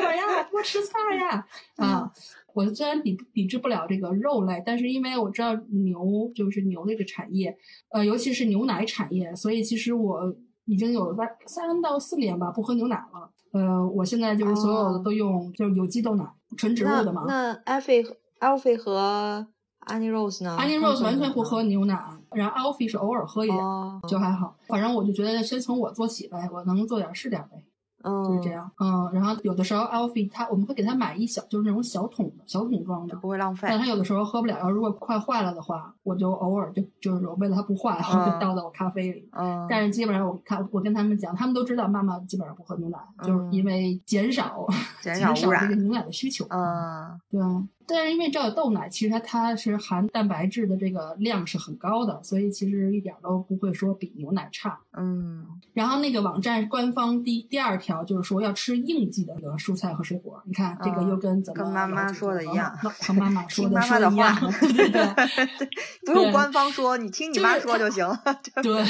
[0.62, 1.46] 吃菜呀，
[1.78, 2.12] 啊。
[2.54, 7.58] 我虽然抵抵制不了这个肉类，但是因为我知道牛就是牛这个产业，
[7.92, 13.32] 呃，尤其是牛奶产业，所以其实我已经有三三到四年吧不喝牛奶了。
[13.54, 16.26] 呃，我现在就是所有的哦都用就是有机豆奶，
[16.58, 17.24] 纯植物的嘛。
[17.26, 18.06] 那 Alfie
[18.42, 19.48] Alfie 和
[19.86, 21.98] Annie Rose 呢 Annie Rose 完全不喝牛奶，
[22.32, 24.58] 然后 Alfie 是偶尔喝一点，哦，就还好。
[24.68, 27.64] 反正我就觉得先从我做起呗，我能做点是点呗。
[28.04, 33.80] 嗯，就是这，样，嗯，然后有的时候 Alfie 他我们会给他买一小就是那种小桶的小桶装的，不会浪费但。
[33.80, 39.30] 他有的时候喝不了，要如果快坏了的话，我就偶尔就就是为了它不坏，我就嗯倒到我咖啡里。
[39.32, 46.46] 嗯，但是基本上我看我跟他们讲，他们都知道妈妈基本上不喝牛奶，就是因为减少嗯减减少这个牛奶的需求。
[46.50, 47.42] 嗯对，
[47.88, 54.80] 但是因为这个豆奶其实它它是含蛋白质的这个量是很高的，所以其实一点都不会说比牛奶差。
[54.98, 60.42] 嗯然后那个网站官方第第二条就是说要吃应季的这个蔬菜和水果。
[60.46, 65.70] 你看这个嗯又跟咱们跟 妈妈说的一样和和妈妈说听的妈妈的话说一样，对对对。
[66.06, 68.20] 不用官方说，你听你妈说就行了。
[68.62, 68.86] 对，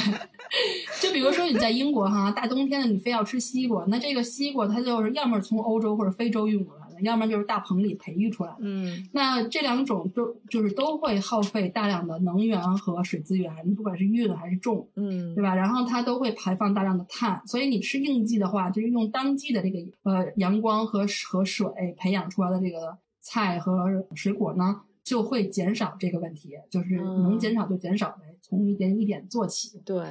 [1.00, 8.58] 就比如说你在英国哈，大冬天的你非要吃西瓜，那这个西瓜它就是要么从欧洲或者非洲运过来的，要么就是大棚里培育出来的。
[8.60, 15.54] 嗯那这两种都就是都会耗费大量的能源和水资源，不管是运还是种，嗯对吧？
[15.54, 21.66] 然后它都会排放大量的碳，所以你吃应季的话，就是用当季的这个呃阳光和和水
[21.98, 29.80] 培养出来的这个菜和水果呢，就会减少这个问题，就是能嗯减少就减少呗，从一点一点做起。
[29.84, 30.06] 对，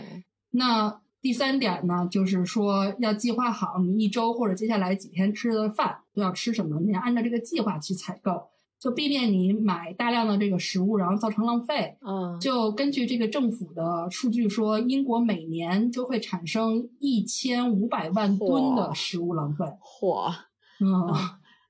[0.52, 8.48] 那第三点呢，就是说要计划好你一周或者接下来几天吃的饭都要吃什么，你要按照这个计划去采购，
[8.80, 11.96] 就避免你买大量的这个食物，然后造成浪费。
[12.04, 19.66] 嗯就根据这个政府的数据说，英国每年就会产生一千五百万吨的食物浪费。
[19.80, 20.34] 嚯。
[20.84, 21.14] 嗯，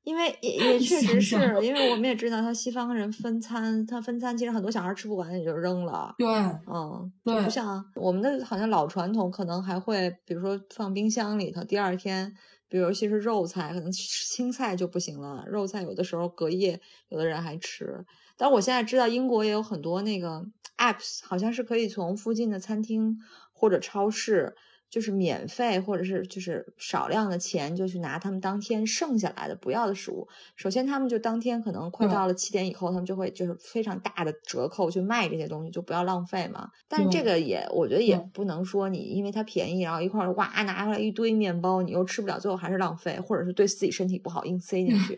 [0.04, 6.14] 因为也也 确实是因为我们也知道，他西方人分餐，他分餐其实很多小孩吃不完也就扔了。
[6.18, 6.28] 对，
[6.68, 12.34] 嗯，就对不像我们的好像老传统，可能还会比如说放冰箱里头，第二天，
[12.68, 18.06] 比如尤其是肉菜，可能青菜就不行了，肉菜有的时候隔夜，有的人还吃。
[18.38, 20.44] 但我现在知道英国也有很多那个
[20.78, 23.18] apps，好像是可以从附近的餐厅
[23.54, 24.56] 或者超市。
[24.92, 30.28] 就是免费，或者是就是少量的钱，就去拿他们当天剩下来的不要的食物。
[30.58, 36.70] 首先，他们就当天可能快到了七点以后，他们就会就是非常大的折扣去卖这些东西，就不要浪费嘛。
[36.90, 45.16] 但是这个也，我觉得也不能说你因为它便宜，然后一块儿哇拿回来一堆面包，你又吃不了，最后还是浪费，或者是对自己身体不好硬塞进 去。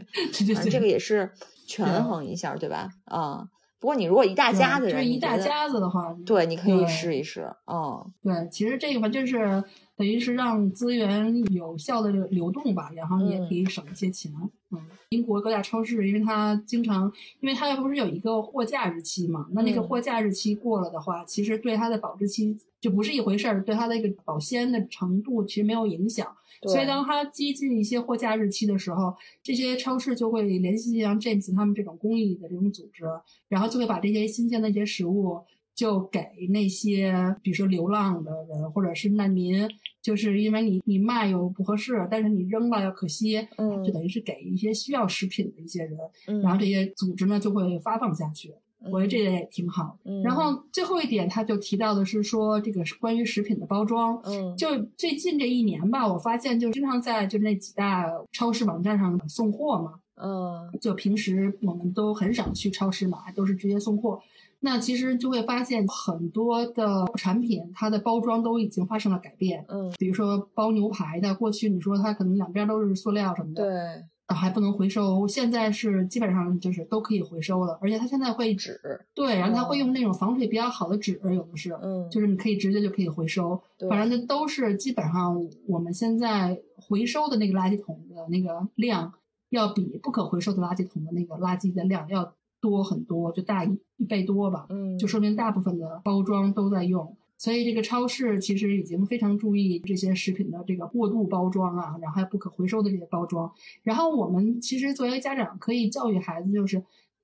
[0.54, 1.32] 反正这个也是
[1.66, 2.90] 权衡一下，对吧？
[3.06, 3.48] 啊、
[3.84, 7.54] 不过你如果一大家子人，就是一大家子的话，对，你可以试一试。
[7.70, 9.62] 嗯对，其实这个吧，就是
[9.98, 14.32] 等于是让资源有效的流动吧，然后也嗯可以省一些钱。
[14.72, 26.34] 嗯，英国各大超市，因为它经常，因为它不是有一个货架日期嘛，那那个嗯货架日期过了的话，其实对它的保质期就不是一回事儿，对它的一个保鲜的程度其实没有影响。
[26.68, 33.06] 所以当它接近一些货架日期的时候，这些超市就会联系像 James 他们这种公益的这种组织，
[33.48, 35.42] 然后就会把这些新鲜的一些食物
[35.76, 39.68] 就给那些比如说流浪的人或者是难民，
[40.02, 45.98] 就是因为你你卖又不合适，但是你扔了又可惜，嗯就等于是给一些需要食品的一些人，
[46.28, 48.54] 嗯然后这些组织呢就会发放下去。
[48.92, 49.98] 我觉得这点也挺好。
[50.06, 54.20] 嗯然后最后一点，他就提到的是说这个是关于食品的包装。
[54.26, 64.22] 嗯就最近这一年吧，我发现就经常在就那几大超市网站上送货嘛，嗯就平时我们都很少去超市买，都是直接送货。
[64.66, 69.66] 那其实就会发现很多的产品，它的包装都已经发生了改变。
[69.68, 78.80] 嗯，比如说包牛排的，过去你说它可能两边都是塑料什么的，对，啊还不能回收，现在是基本上就是都可以回收了，而且它现在会纸，
[79.14, 89.14] 对，然后它会用那种防水比较好的纸，有的是，嗯，就是你可以直接就可以回收，反正这都是基本上我们现在回收的那个垃圾桶的那个量，
[89.50, 97.16] 要比不可回收的垃圾桶的那个垃圾的量要多很多，就大一一倍多吧，嗯，就说明大部分的包装都在用。
[97.44, 103.52] 所以这个超市其实已经非常注意这些食品的这个过度包装啊，然后还有不可回收的这些包装。
[103.82, 106.82] 然后我们其实作为家长可以教育孩子，就是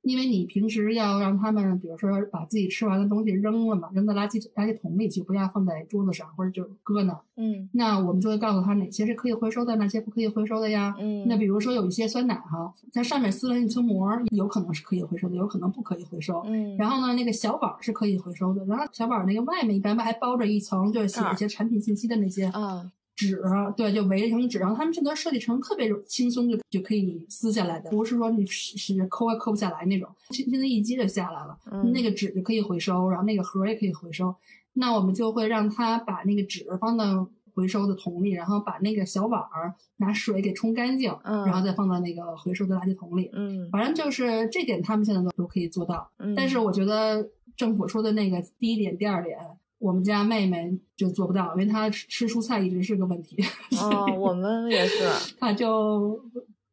[0.09, 7.19] 因为你平时要让他们，比如说把自己吃完的东西扔了嘛，扔到垃圾垃圾桶里去，不要放在桌子上或者就搁那儿。
[7.37, 10.95] 嗯那我们就会告诉他哪些是可以回收的，哪些不可以回收的呀。
[10.99, 16.41] 嗯，那比如说有一些酸奶哈，它上面撕了一层膜，有可能是可以回收的，有可能不可以回收。
[16.47, 23.41] 嗯，然后呢，那个小碗是可以回收的，然后小碗儿那个外面一般还包着一层，就是写一些产品信息的那些啊，纸，
[23.75, 31.57] 对，就围了一层纸，然后他们这个设计成特别轻松就就可以撕下来的，不是说你是是抠也抠不下来那种，轻轻的一击就下来了。
[31.69, 34.33] 嗯那个纸就可以回收，然后那个盒儿也可以回收。
[34.71, 43.29] 那我们就会让他把那个纸放到回收的桶里，然后把那个小碗儿拿水给冲干净，嗯然后再放到那个回收的垃圾桶里。
[43.33, 46.09] 嗯反正就是这点，他们现在都都可以做到。
[46.19, 49.37] 嗯，但是我觉得政府说的那个第一点、第二点，
[49.79, 53.37] 我们家妹妹就做不到，因为她吃吃蔬菜一直是个问题，
[53.81, 56.21] 哦，我们也是， 她就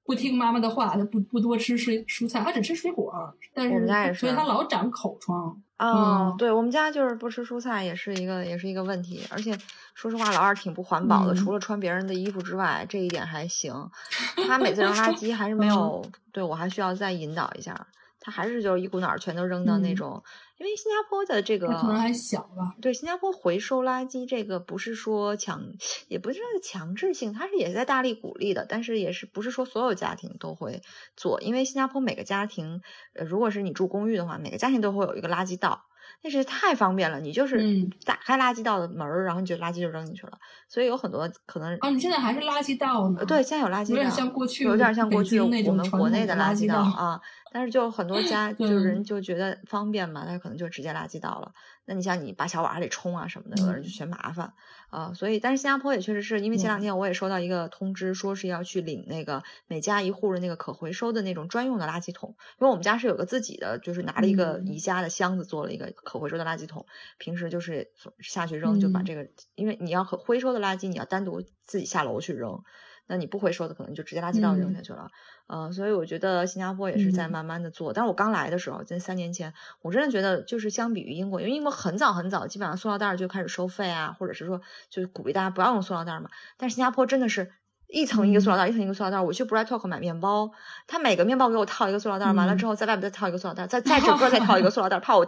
[0.05, 3.13] 不听妈妈的话，她不不多吃水蔬菜，她只吃水果，
[3.55, 5.63] 但是我们家也是所以她老长口疮。
[5.77, 9.21] 啊，嗯对我们家就是不吃蔬菜，也是一个也是一个问题。
[9.31, 9.55] 而且
[9.95, 13.73] 说实话，老二挺不环保的，嗯除了穿别人的衣服之外，这一点还行。
[14.49, 17.87] 他每次扔垃圾还是没有，对我还需要再引导一下。
[18.27, 20.21] 他还是就是一股脑儿全都扔到那嗯种，
[20.59, 22.75] 因为新加坡的这个可能还小吧。
[22.83, 25.63] 对，新加坡回收垃圾这个不是说强，
[26.09, 30.83] 也不是强制性，它是也在大力鼓励的，但是也是不是说所有家庭都会
[31.17, 32.83] 做，因为新加坡每个家庭，
[33.15, 35.85] 呃，如果是你住公寓的话，每个家庭都会有一个垃圾道，
[36.23, 40.33] 那是太方便了，你就是嗯打开垃圾道的门儿，然后你就垃圾就扔进去了，
[40.69, 43.19] 所以有很多可能，啊，你现在还是垃圾道呢？
[43.21, 51.53] 呃对，，现在有垃圾道，有点像过去有点像过去我们国内的垃圾道啊，但是就很多家就是人就觉得方便嘛，他可能就直接垃圾倒了。
[51.85, 53.91] 那你像你把小碗还得冲啊什么的，有的人就嗯。
[53.91, 54.53] 嫌麻烦
[54.91, 56.83] 啊、所以但是新加坡也确实是因为前两嗯。
[56.83, 64.67] 天我也收到一个通知，说是要去领那个每家一户的那个可回收的那种专用的垃圾桶，因为我们家是有个自己的，就是拿了一个嗯。
[64.67, 66.87] 宜家的箱子做了一个可回收的垃圾桶，
[67.19, 69.05] 平时就是下去扔就把嗯。
[69.05, 72.63] 这个，因为你要可回收的垃圾你要单独自己下楼去扔。
[73.07, 75.11] 那你不回收的，可能就直接垃圾道扔嗯下去了。
[75.47, 77.93] 呃，所以我觉得新加坡也是在嗯慢慢的做。
[77.93, 86.31] 但是我刚来的时候，在三年前，我真的觉得就是相比于英国，因为英国很早很早，基本上塑料袋儿就开始收费啊，或者是说就是鼓励大家不要用塑料袋儿嘛。
[86.57, 87.53] 但是新加坡真的是
[87.89, 89.23] 一层一个塑料袋儿，一层一个塑料袋儿。
[89.23, 90.51] 我去 Bread Talk 买面包，
[90.87, 95.25] 他每个面包给我套一个塑料袋儿，完了嗯之后在外面再套一个塑料袋儿，再再整个再套一个塑料袋儿，怕我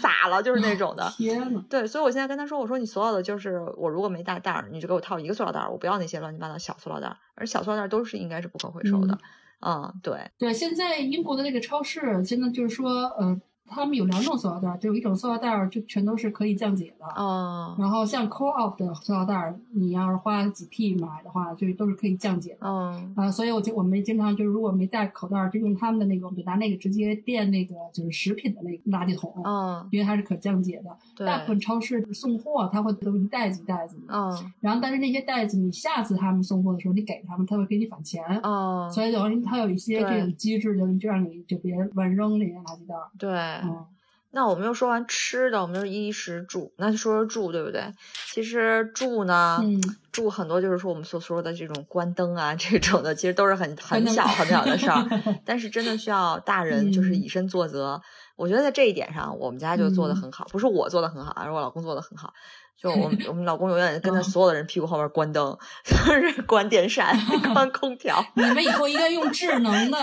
[0.00, 1.10] 洒了，就是那种的。
[1.16, 9.18] 天呐，对，所以我现在跟他说，我说你所有的就是我如果没带袋儿，你就给我套一个塑料袋儿，我不要那些乱七八糟小塑料袋儿，而小塑料袋儿都是应该是不可回收的。
[9.60, 17.06] 嗯，对，对，现在英国的那个超市现在就是说，呃，他们有两种塑料袋儿，就有一种塑料袋儿就全都是可以降解的。
[17.20, 22.66] 哦，然后像 Co-op 的塑料袋儿，你要是花几 P 买的话，就都是可以降解的。
[22.66, 30.96] 嗯，啊，所以我就我们经常就是，如果没带口袋儿，就用他们的那个，我们就拿那个直接垫那个就是食品的那个垃圾桶，嗯，因为它是可降解的。
[31.14, 34.02] 对，大部分超市送货，它会都一袋子一袋子的。
[34.08, 38.22] 嗯，然后，但是那些袋子，你下次他们送货的时候，你给他们，他会给你返钱。
[38.42, 43.08] 哦，所以等于它有一些这种机制，就就让你就别乱扔那些垃圾袋儿。
[43.18, 43.30] 对，
[43.64, 43.86] 嗯，
[44.30, 47.92] 那我们又说完吃的，我们就是衣食住，那就说说住，对不对？
[48.32, 49.80] 其实住呢，嗯，
[50.12, 55.04] 住很多就是说我们所说的这种关灯啊，这种的，其实都是很很小很小的事儿，
[55.46, 58.02] 但是真的需要大 人就是嗯以身作则。
[58.36, 62.34] 我觉得在这一点上，我们家就做的嗯很好，不是我做的很好，而是我老公做的很好。
[62.76, 67.16] 就我们我们老公永远跟着嗯所有的人屁股后面关灯， 就是关电扇、
[67.54, 69.98] 关空调，你们以后应该用智能的，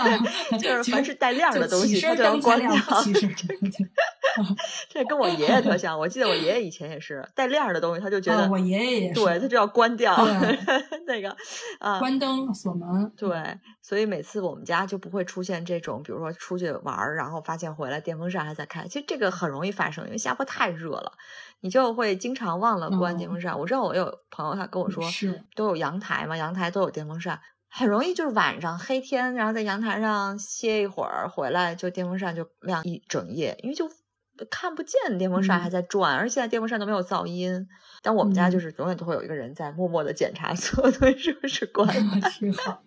[0.58, 2.72] 就是凡是带亮的东西，就他就要关掉。
[4.88, 10.58] 这跟我爷爷特像，我记得我爷爷以前也是带亮的东西，他就觉得啊，我爷爷也是，对他就要关掉对
[11.06, 11.34] 那个
[11.78, 12.00] 啊。
[12.00, 13.12] 关灯锁门。
[13.16, 13.30] 对，
[13.82, 18.86] 所以每次我们家就不会出现这种，比如说出去玩儿，然后发现回来电风扇还在开。
[18.88, 21.12] 其实这个很容易发生，因为下坡太热了，
[21.60, 23.58] 你就会经常忘了关电风扇。
[23.58, 27.40] 我知道我有朋友他跟我说，是，都有阳台嘛，阳台都有电风扇，
[27.70, 33.90] 很容易就是晚上黑天，然后在阳台上歇一会儿，回来就电风扇就亮一整夜，因为就
[34.50, 37.66] 看不见电风扇还嗯在转，而现在电风扇都没有噪音。
[38.02, 41.88] 但我们家嗯就是永远都会有一个人在默默的检查 所有东西是不是关
[42.20, 42.30] 的。
[42.30, 42.82] 挺好。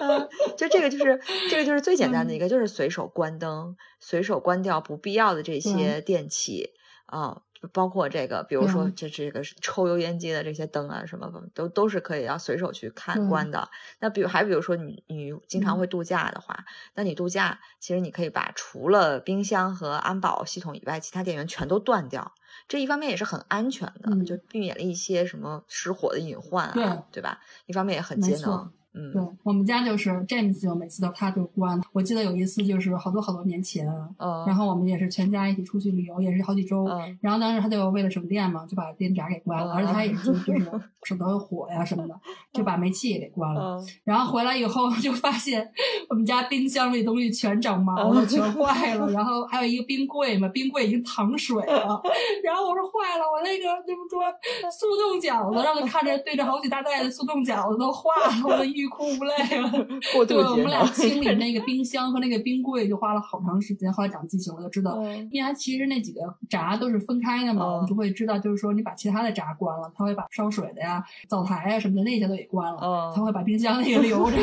[0.00, 6.70] 嗯，就这个就是这个就是最简单的嗯一个，就是随手关灯，随手关掉不必要的这些电器
[7.06, 7.40] 啊。
[7.53, 13.70] 就包括这个，比如说这这个抽油烟机的这些灯啊，什么的都都是可以要随手去看关的。
[14.00, 22.32] 那比如还比如说你你经常嗯会度假的话，那你度假其实你可以把除了冰箱和安保系统以外，其他电源全都断掉。
[22.68, 27.40] 这一方面也是很安全的，嗯就避免了一些什么失火的隐患啊，对对吧？
[27.66, 31.80] 一方面也很节能，嗯，对我们家就是 James 就每次都他就关。
[31.92, 33.86] 我记得有一次就是好多好多年前，
[34.18, 36.84] 呃，然后我们也是全家一起出去旅游，也是好几周。
[36.86, 40.70] 嗯然后当时他就为了省电嘛，就把电闸给关了，嗯而且他也 是就是
[41.02, 42.14] 省得火呀什么的，
[42.52, 43.76] 就把煤气也给关了。
[43.78, 45.68] 嗯然后回来以后就发现
[46.08, 49.10] 我们家冰箱里东西全长毛了，嗯全坏了。
[49.10, 52.00] 然后还有一个冰柜嘛，冰柜已经淌水了。
[52.42, 54.22] 然后我说坏了，我那个这么说
[54.70, 59.70] 速冻饺子，让他看着对着好几大袋的速冻饺子都化了，我都欲哭无泪了。
[60.12, 60.84] 过 度对，我们俩。
[60.92, 64.92] 清理 那个冰箱和那个冰柜就花了好长时间，后来长记性了，就知道。
[64.98, 74.36] 嗯因为它其实那几个闸都是分开的嘛，嗯我们就会知道，就是说你把其他的闸关了，它会把烧水的呀、灶台呀什么的那些都给关了，嗯它会把冰箱那个留着，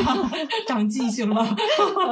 [0.66, 1.42] 长记性了。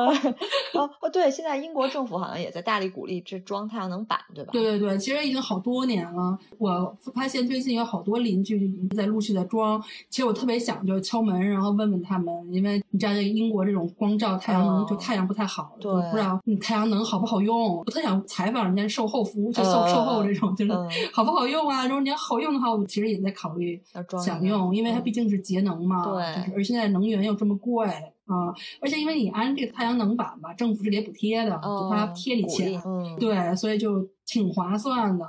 [0.75, 4.51] 哦哦，对，现在英国政府好像也在大力鼓励这装太阳能板，对吧？
[4.53, 6.39] 对对对，其实已经好多年了。
[6.59, 9.83] 我发现最近有好多邻居在陆续的装。
[10.09, 12.20] 其实我特别想就敲门，然后问问他们，
[12.51, 17.77] 因为你知道这个英国这种光照太阳能，哦就太阳不太好，对就不知道你太阳能好不好用。
[17.79, 21.87] 我特想采访人家售后服务，就售嗯售后这种，就是嗯好不好用啊？
[21.87, 23.81] 如果你要好用的话，我其实也在考虑
[24.25, 26.05] 想用，因为它嗯毕竟是节能嘛。
[26.05, 27.87] 对就是而现在能源又这么贵
[28.27, 32.81] 啊，而且因为你安这个太阳能板吧，政府是给补贴的，就它哦鼓贴你钱。
[32.85, 35.25] 嗯，对，所以就挺划算的。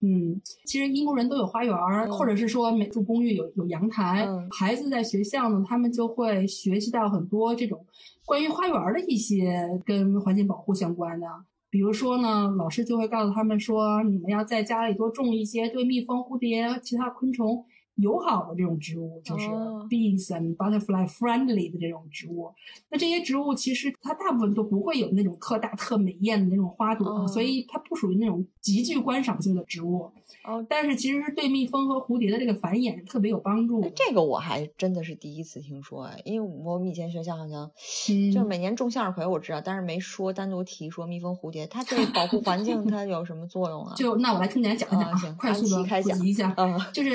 [0.00, 1.74] 嗯，其实英国人都有花园
[2.10, 4.24] 或者是说每住公寓有有阳台。
[4.26, 7.84] 嗯孩子在学校呢，他们就会学习到很多这种
[8.24, 11.26] 关于花园儿的一些跟环境保护相关的。
[11.68, 17.64] 比如说呢，老师就会告诉他们说，你们要在家里多种一些对蜜蜂、蝴蝶、其他昆虫
[17.96, 22.52] 友好的这种植物，就是哦 bees and butterfly friendly 的这种植物。
[22.90, 30.10] 那这些植物其实它大部分都不会有那种特大特美艳的那种花朵，哦所以它不属于那种极具观赏性的植物。
[30.44, 33.90] 哦，但是其实是对蜜蜂和蝴蝶的这个繁衍是特别有帮助的。
[33.96, 37.70] 这个我还真的是第一次听说哎，因为我们以前学校好像
[38.10, 43.94] 嗯，就是每年种向日葵，我知道，但是没说单独提说蜜蜂、蝴蝶，它对保护环境 它有什么作用啊？
[43.96, 46.54] 就那我来听你来讲一讲啊，快速的普及一下。
[46.56, 47.10] 嗯就是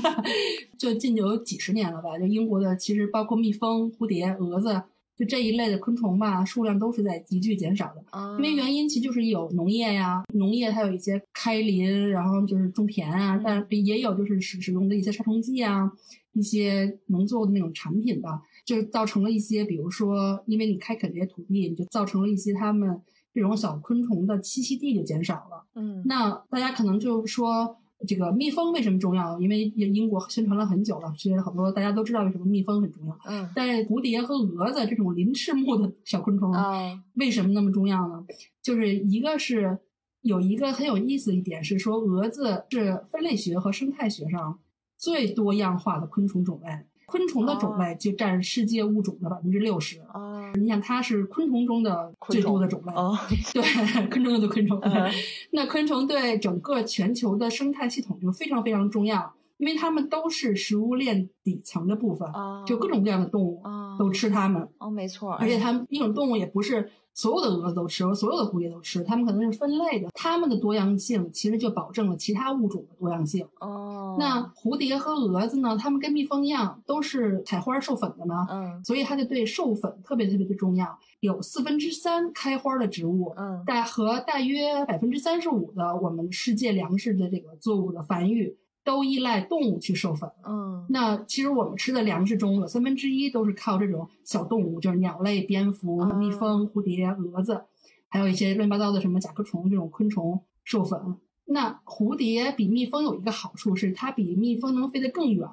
[0.78, 4.82] 就近就有几十年了吧，就英国的其实包括蜜蜂、蝴蝶、蛾子，
[5.16, 8.04] 就这一类的昆虫吧，数量都是在急剧减少的。
[8.10, 15.90] 啊因为原因其实就是有农业呀，农业它有一些开林，然后就是种田啊，但也有就是使使用的一些杀虫剂啊，
[16.34, 23.00] 一些农作物的那种产品吧，就是造成了一些，比如说因为你开垦这些土地，你就造成了一些它们
[23.32, 25.64] 这种小昆虫的栖息地就减少了。
[25.74, 27.78] 嗯那大家可能就说。
[28.06, 29.40] 这个蜜蜂为什么重要？
[29.40, 33.18] 因为英国宣传了很久了，其实好多大家都知道为什么蜜蜂很重要。
[33.26, 38.24] 嗯但是蝴蝶和蛾子这种鳞翅目的小昆虫，啊为什么那么重要呢？
[38.62, 39.78] 就是一个是
[40.20, 44.58] 有一个很有意思一点是说，蛾子是分类学和生态学上
[44.98, 46.68] 最多样化的昆虫种类，
[47.06, 50.00] 昆虫的种类就占世界物种的百分之六十。
[50.12, 53.16] 啊你想，它是昆虫中的最多的种类，哦。
[53.54, 53.62] 对，
[54.08, 54.78] 昆虫中的昆虫。
[54.82, 55.10] 嗯。
[55.52, 59.32] 那昆虫对整个全球的生态系统就非常非常重要。
[59.58, 62.62] 因为它们都是食物链底层的部分，哦。
[62.66, 63.96] 就各种各样的动物哦。
[63.98, 73.44] 都吃它们，哦，没错，而且它们一种动物也不是所有的蛾子都吃，所有的蝴蝶都吃，它们可能是分类的，它们的多样性其实就保证了其他物种的多样性。
[73.58, 80.96] 哦，那蝴蝶和蛾子呢，它们跟蜜蜂一样，都是采花授粉的嘛，嗯所以它就对授粉特别特别的重要。
[81.20, 88.54] 有四分之三开花的植物，嗯大和大约百分之三十五的我们世界粮食的这个作物的繁育，
[88.86, 90.30] 都依赖动物去授粉。
[90.46, 97.64] 嗯那其实我们吃的粮食中有三分之一都是靠这种小动物，就是鸟类、蝙蝠、哦蜜蜂、蝴蝶、蛾子，
[98.08, 101.00] 还有一些乱七八糟的什么甲壳虫这种昆虫授粉。
[101.46, 105.44] 那蝴蝶比蜜蜂有一个好处是，它比蜜蜂能飞得更远，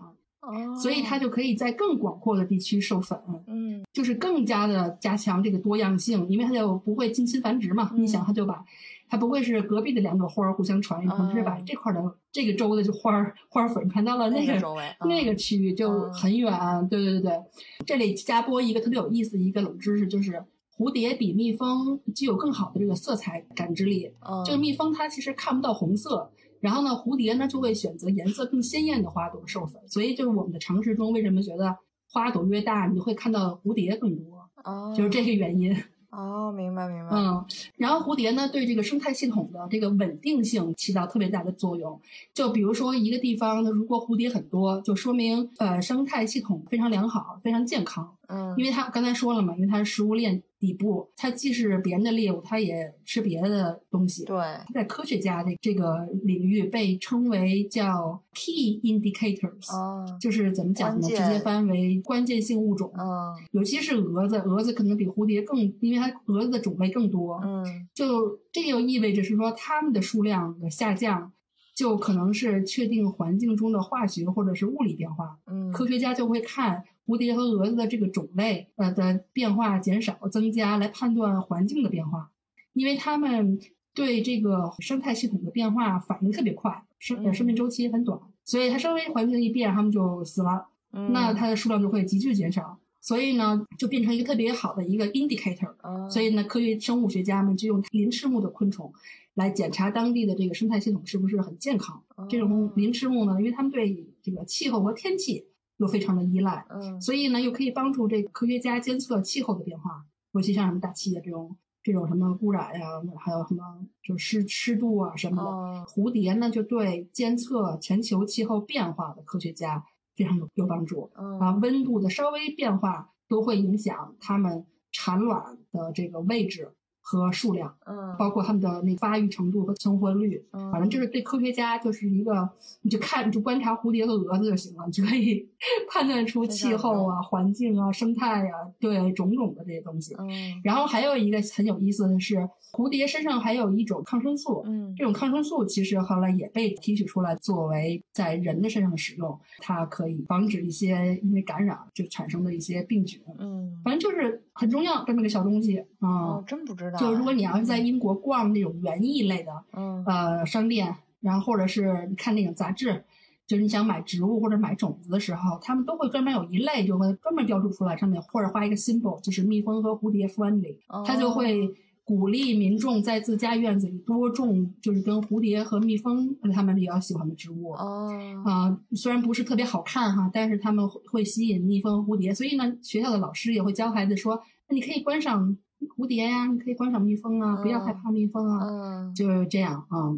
[0.41, 7.89] 哦，所以它就可以在更广阔的地区授粉，嗯就是更加的加强这个多样性，因为它就不会近亲繁殖嘛。
[7.93, 8.63] 嗯你想，它就把
[9.09, 16.51] 它不会是隔壁的两朵花儿互相传一传，它是把哦这块儿的这个州的就花儿花粉传到了那个那个周围那嗯个区域就嗯很远。
[16.89, 17.39] 对对对对，
[17.85, 20.43] 这里加播一个特别有意思的一个冷知识，就是
[20.75, 24.11] 蝴蝶比蜜蜂具有更好的这个色彩感知力。
[24.27, 29.79] 嗯，这个蜜蜂它其实看不到红色，然后呢，蝴蝶呢就会选择颜色更鲜艳的花朵授粉。
[29.87, 31.77] 所以就是我们的常识中，为什么觉得
[32.09, 35.75] 花朵越大，你会看到蝴蝶更多，哦就是这个原因。
[36.15, 37.43] 哦，明白明白，嗯，
[37.75, 41.99] 然后蝴蝶呢，对这个生态系统的这个稳定性起到特别大的作用。
[42.33, 48.15] 就比如说一个地方，如果蝴蝶很多，就说明呃生态系统非常良好，非常健康。
[48.27, 54.23] 嗯，因为它刚才说了嘛，因为它是食物链底部，它既是别人的猎物，它也吃别的东西。
[54.23, 54.37] 对，
[54.73, 61.05] 在科学家的这个领域被称为叫 key indicators，、哦，就是怎么讲呢？
[61.05, 62.89] 直接翻为关键性物种。
[62.97, 63.03] 嗯
[63.51, 67.41] 尤其是蛾子，蛾子可能比蝴蝶更，因为它蛾子的种类更多。
[67.43, 71.33] 嗯就这就意味着是说，它们的数量的下降，
[71.75, 75.37] 就可能是确定环境中的化学或者是物理变化。
[75.47, 82.31] 嗯，科学家就会看蝴蝶和蛾子的这个种类呃的变化减少、增加，来判断环境的变化，
[82.73, 83.59] 因为它们
[83.93, 90.67] 对这个生态系统的变化反应特别快，生呃嗯生命周期很短，所以它稍微环境一变，它们就死了。
[90.93, 95.73] 嗯那它的数量就会急剧减少，所以呢，就变成一个特别好的一个 indicator。
[95.81, 98.93] 哦所以呢，科学生物学家们就用鳞翅目的昆虫
[99.33, 102.01] 来检查当地的这个生态系统是不是很健康。
[102.29, 105.45] 这种鳞翅目呢，因为它们对这个气候和天气
[105.83, 112.87] 又非常的依赖，嗯所以呢，又可以帮助这个科学家监测气候的变化，尤其像什么大气的这种这种什么污染呀，
[113.19, 115.49] 还有什么就湿湿度啊什么的。
[115.49, 119.83] 哦蝴蝶呢，就对监测全球气候变化的科学家
[120.15, 121.11] 非常有有帮助。
[121.13, 126.71] 啊，嗯温度的稍微变化都会影响它们产卵的这个位置
[127.19, 130.43] 和数量，嗯，包括他们的那发育程度和存活率。
[130.51, 132.49] 嗯反正就是对科学家就是一个，
[132.81, 135.47] 你就看你就观察蝴蝶和蛾子就行了，你就可以
[135.87, 140.15] 判断出气候啊、环境啊、生态啊，对种种的这些东西。
[140.17, 140.29] 嗯
[140.63, 142.37] 然后还有一个很有意思的是，
[142.71, 153.21] 蝴蝶身上还有一种抗生素，嗯这种抗生素其实后来也被提取出来作为在人的身上使用，它可以防止一些因为感染就产生的一些病菌。
[153.37, 156.09] 嗯，反正就是很重要这么个小东西啊。
[156.09, 156.97] 哦，真不知道哎。
[157.03, 160.03] 就如果你要是在英国逛那种园艺类的嗯。
[160.05, 163.03] 呃商店，然后或者是你看那种杂志，
[163.45, 171.31] 就是你想买植物或者买种子的时候，他们都会专门有一类就会专门标注出来，上面或者画一个 symbol，就是蜜蜂和蝴蝶 friendly，他就哦。
[171.31, 171.69] 会
[172.05, 177.71] 鼓励民众在自家院子里多种，就是跟蝴蝶和蜜蜂他们比较喜欢的植物。
[177.75, 178.11] 哦。
[178.43, 184.37] 啊、虽然不是特别好看哈，但是他们会会吸引蜜蜂、蝴蝶，所以呢，学校的老师也会教孩子说，
[184.67, 190.13] 那你可以观赏蝴蝶呀、你可以观赏蜜蜂啊，不要害怕蜜蜂啊，嗯，就是这样啊。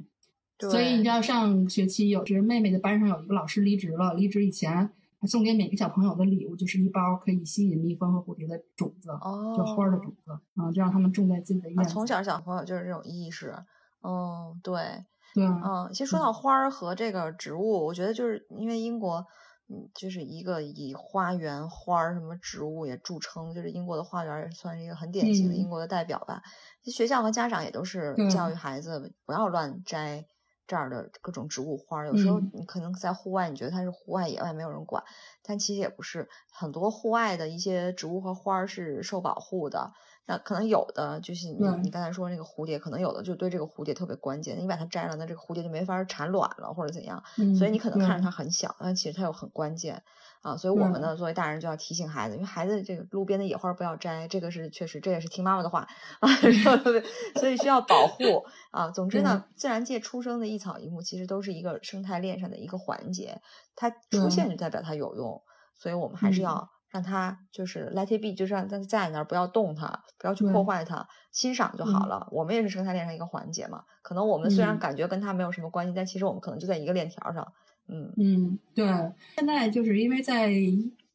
[0.58, 4.90] 对所以你知道，上学期有就是妹妹的班上有一个老师离职了，离职以前
[5.20, 11.90] 还送给每个小朋友的礼物就是一包可以吸引蜜蜂和蝴蝶的种子，哦，就花儿的种子啊，就让他们种在自己的院啊，子。
[11.90, 13.54] 从小小朋友就是这种意识。
[14.02, 15.04] 嗯，对，
[15.34, 19.26] 对，嗯，其实说到花儿和这个植物，我觉得就是因为英国，
[19.68, 26.44] 嗯，就是一个以花园、花儿什么植物也著称，就是英国的花园儿也算是一个很典型的嗯英国的代表吧。
[26.84, 30.28] 其实学校和家长也都是教育孩子不要乱摘
[30.68, 32.08] 这儿的各种植物花儿。
[32.08, 35.04] 有时候嗯你可能在户外，你觉得它是户外野外没有人管，
[35.42, 39.94] 但其实也不是，很多户外的一些植物和花儿是受保护的。
[40.28, 41.70] 那可能有的就是你对。
[41.84, 48.32] 你刚才说那个蝴蝶，可能有的就对这个蝴蝶特别关键，你把它摘了，那这个蝴蝶就没法产卵了或者怎样，嗯，所以你可能看着它。
[48.36, 50.04] 很小，但其实它又很关键。
[50.42, 50.58] 啊。
[50.58, 55.88] 所以我们呢，作为大人就要提醒孩子，因为孩子这个路边的野花不要摘，这个是确实，这也是听妈妈的话
[56.20, 56.28] 啊，
[57.40, 58.46] 所以需要保护。
[58.72, 58.92] 啊。
[58.92, 63.40] 总之呢，自然界出生的一草一木其实都是一个生态链上的一个环节，
[63.76, 64.56] 它出现就。
[64.58, 65.42] 代表它有用，
[65.78, 66.44] 所以我们还是嗯。
[66.44, 72.28] 要让它就是 let it be，就是让它在那儿，不要动它，不要去破坏它，欣赏就好嗯了。
[72.32, 77.46] 我们也是生态链上一个环节嘛，可能我们虽然嗯感觉跟它没有什么关系，但其实我们可能就在一个链条上。
[77.90, 78.86] 嗯嗯，对，
[79.36, 80.50] 现在就是因为在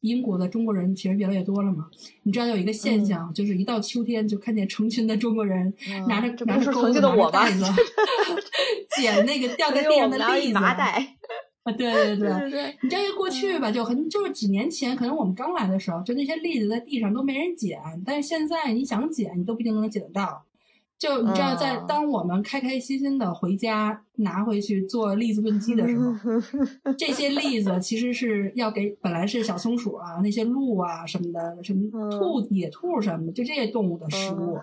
[0.01, 1.87] 英国的中国人其实越来越多了嘛。
[2.21, 7.65] 你知道有一个现象，就是一到秋天就看见成群的中国人嗯拿着拿着钩子拿着袋子
[8.95, 11.17] 捡那个掉在地上的栗子麻袋，
[11.63, 12.29] 啊，对对对。
[12.29, 20.43] 对对，你知道，过去吧，就很就是几年前，可能我们刚来的时候，就那些栗子在地上都没人捡，但是现在你想捡，你都不一定能捡得到。
[20.97, 34.59] 就你知道，在嗯当我们开开心心的回家拿回去做栗子炖鸡的时候，这些栗子其实是要给本来是小松鼠啊、那些鹿啊什么的，什么嗯兔、野兔什么的，就这些动物的食物。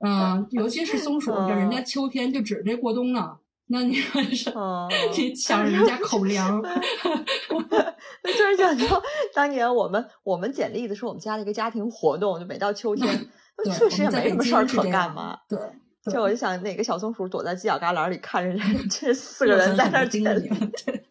[0.00, 3.36] 嗯、尤其是松鼠，人家秋天就指着过冬呢。
[3.68, 6.62] 那你说是嗯，你抢人家口粮？
[8.22, 9.02] 就是想到，
[9.34, 13.28] 当年我们我们捡栗子是我们家的一个家庭活动，就每到秋天，
[13.64, 15.38] 对，确实也没什么事儿可干嘛。
[15.48, 15.58] 对，
[16.04, 20.72] 对就我就想，哪个小松鼠躲在犄角旮旯里看着这 这四个人在那儿盯着你们。
[20.84, 21.02] 对。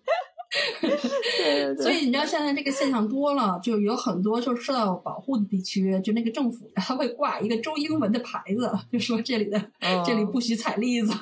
[0.79, 9.61] 对对 对，所以你知道现在这个现象多了，就有很多就是受到保护的地区，就那个政府它会挂一个中英文的牌子，就说这里的、
[10.05, 11.13] 这里不许采栗子。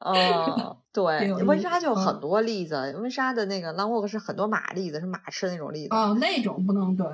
[0.00, 5.94] 嗯，对，温莎就很嗯多栗子，温莎的那个 long walk 是很多马栗子，是马吃的那种栗子。
[5.94, 7.06] 哦，那种不能对。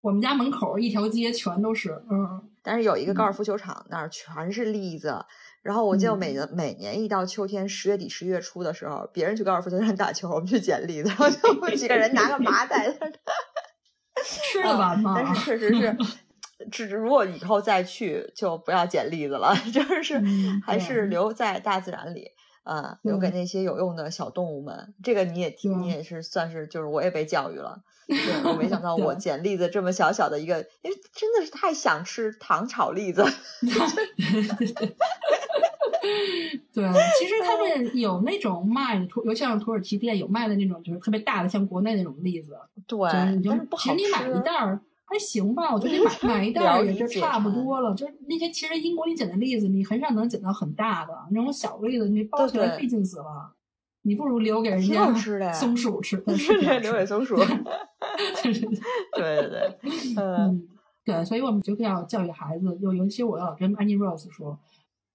[0.00, 5.24] 我们家门口一条街全都是，嗯，但是有一个高尔嗯夫球场那儿全是栗子，
[5.60, 13.12] 然后我记得嗯每年每年一到秋天十月底十一月初的时候，别人去高尔夫球场打球，我们去捡栗子，然后就我们 几个人拿个麻袋在那儿
[14.24, 15.14] 吃得完吗？
[15.18, 15.96] 但是确实是，
[16.70, 22.32] 只如果以后再去，就不要捡栗子了， 就是嗯还是留在大自然里。
[22.64, 24.92] 啊、留给那些有用的小动物们。
[25.02, 27.80] 这个你也听，你也是算是，就是我也被教育了。
[28.06, 33.24] 对我没想到我捡栗子这么小小的一个，因为真的是太想吃糖炒栗子。
[36.74, 36.84] 对，
[37.18, 42.58] 其实他们有那种卖尤其像土耳其店有卖的那种，就是特别大的，像国内那种栗子。
[42.86, 42.98] 对，
[43.42, 44.42] 就是你是不好其实你买一。
[44.42, 44.78] 袋儿
[45.10, 47.94] 还行吧，我觉得你买买一袋儿也就差不多了。
[47.94, 53.54] 就是那些其实英国你捡的栗子，你很少能捡到很大的那种小栗子，你包起来费劲死了。
[54.02, 55.12] 你不如留给人家
[55.52, 56.16] 松鼠吃，
[56.80, 57.36] 留给松鼠。
[59.16, 59.78] 对对对，
[60.16, 60.68] 嗯嗯，
[61.04, 64.58] 对，所以我们就要教育孩子，就尤其我要跟安妮 Rose 说，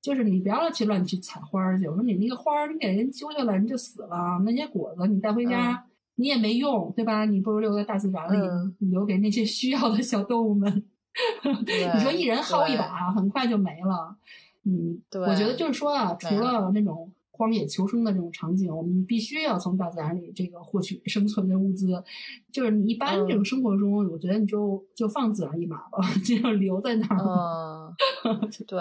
[0.02, 1.88] 就是你不要去乱去采花儿去。
[1.88, 4.40] 我说你那个花儿，你给人揪下来，人就死了。
[4.46, 5.86] 那些果子你带回家，
[6.16, 7.26] 你也没用，对吧？
[7.26, 10.84] 你不如留在大自然里，嗯你留给那些需要的小动物们。
[11.96, 14.16] 你说一人薅一把，很快就没了。
[14.66, 22.04] 嗯，对我觉得就是说啊，除了那种荒野求生的这种场景，我们必须要从大自然里这个获取生存的物资。
[22.52, 27.94] 就是你一般嗯这种生活中，我觉得你就就放自然一马吧， 就留在那儿。
[28.24, 28.80] 嗯， 对。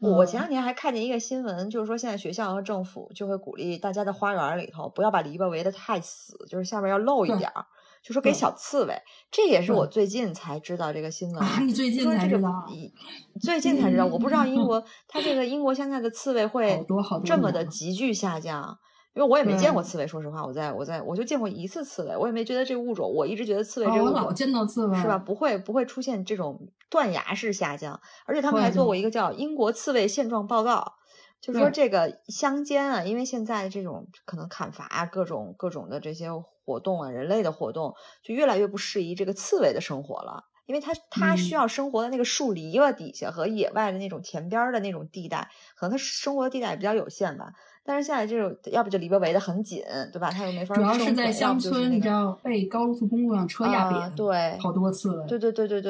[0.00, 7.66] 我前两天还看见一个新闻，就是说现在学校和政府就会鼓励大家的花园里头不要把篱笆围得太死，就是下面要露一点儿，
[8.08, 8.98] 就说给小刺猬。
[9.30, 11.42] 这也是我最近才知道这个新闻。
[11.42, 12.90] 啊，你最近才知道，一
[13.38, 16.82] 最近才知道，我不知道英嗯国 它这个英国现在的刺猬会
[17.24, 18.78] 这么的急剧下降。
[19.14, 25.18] 因为我也没见过刺猬，说实话，我在我在我就见过一次刺猬，我也没觉得这个物种，我一直觉得刺猬哦，这个物种我老见到刺猬，是吧？？
[25.18, 30.76] 不会不会出现这种断崖式下降，而且他们还做过一个叫《英国刺猬现状报告》，
[31.40, 36.30] 就说这个乡间啊，因为现在这种可能砍伐啊，各种各种的这些
[36.64, 40.44] 活动啊，人类的活动就越来越不适宜这个刺猬的生活了。
[40.66, 47.54] 因为它它需嗯要生活的那个树篱笆底下和野外的那种田边儿的那种地带，可能它生活的地带也比较有限吧。
[47.84, 49.82] 但是现在这种要不就篱笆围得很紧，
[50.12, 50.30] 对吧？
[50.30, 55.26] 它又没法主要是在乡村，你知道被高速公路上车压啊扁，对好多刺猬。
[55.26, 55.80] 对对对对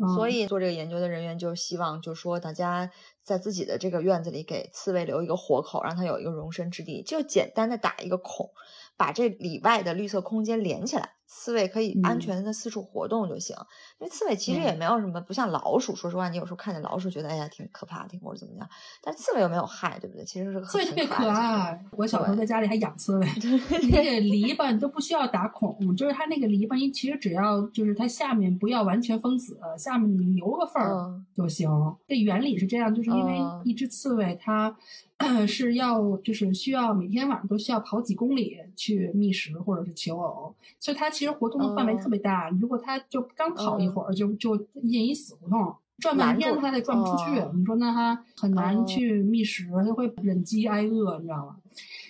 [0.00, 0.30] 对，所嗯。
[0.30, 2.90] 以做这个研究的人员就希望，就说大家
[3.22, 8.50] 在自己的这个院子里给刺猬留一个活口，让它有一个容身之地，就简单的打一个孔，
[8.96, 13.54] 把这里外的绿色空间连起来，刺猬可以安嗯全的四处活动就行。
[14.00, 18.68] 因为刺猬其实也嗯没有什么，不像老鼠，说实话，你有时候看见老鼠觉得哎呀挺可怕，的或者怎么样，
[19.00, 20.24] 但刺猬又没有害，对不对？
[20.24, 23.26] 其实是刺猬特别可爱，我小时候在家里还养刺猬。
[23.80, 31.70] 你那个篱笆你都不需要打孔，就是它那个篱笆，你其实只要就是它下面不要完全封死，下面你留个缝儿嗯就行。
[32.08, 34.76] 这原理是这样，就是因为嗯一只刺猬它
[35.46, 42.48] 是要就是需要每天晚上都需要跑几公里去觅食或者是求偶，所以它其实活动的范围嗯特别大。
[42.48, 45.74] 如果它就刚跑一会儿，就就进一死胡同。
[45.98, 51.56] 转半天它也转不出去，哦你说那它很难哦去觅食，它会忍饥挨饿，你知道吗？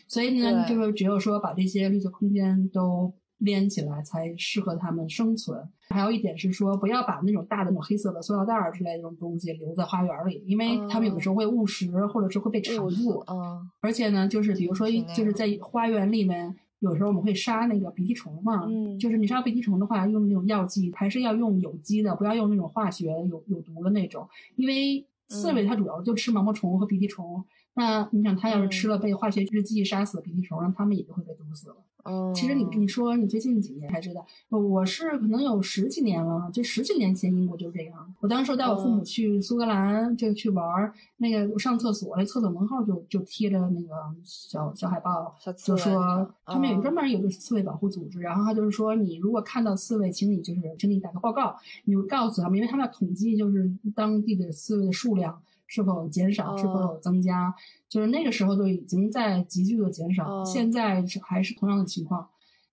[0.07, 5.61] 所以呢，就是只有说把这些绿色空间都连起来，才适合它们生存。
[5.89, 13.25] 还有一点是说，不要把那种大的那种黑色的塑料袋儿之类的这种东西留在花园里，因为它们有的时候会误食，或者是会被缠住。
[13.29, 18.67] 嗯而且呢，就是比如说，就是在花园里面，有时候我们会杀那个鼻涕虫嘛。
[18.67, 24.29] 嗯就是你杀鼻涕虫的话，用那种药剂，还是要用有机的，不要用那种化学有有毒的那种。
[24.57, 27.45] 因为刺猬嗯它主要就吃毛毛虫和鼻涕虫。
[27.75, 31.77] 那你想，它要是吃嗯了被化学制剂杀死的鼻涕虫，那它们也就会被毒死了。
[32.05, 38.15] 嗯，其实你你说你最近几年才知道，我是可能有十几年了，就十几年前英国就是这样。
[38.21, 43.95] 我当时带我父母嗯去苏格兰就去玩儿，那个我上厕所，那厕所门号就就贴着那个
[44.25, 55.41] 小小海报，就猬说他们有嗯专门有个刺猬保护组织，然后他就是说你如果看到刺猬，请你就是请你打个报告，你就告诉他们，因为他们要统计就是当地的刺猬的数量
[55.71, 57.55] 是否有减少，是否增加，
[57.89, 62.29] 就是那个时候就已经在急剧的减少，哦现在是还是同样的情况。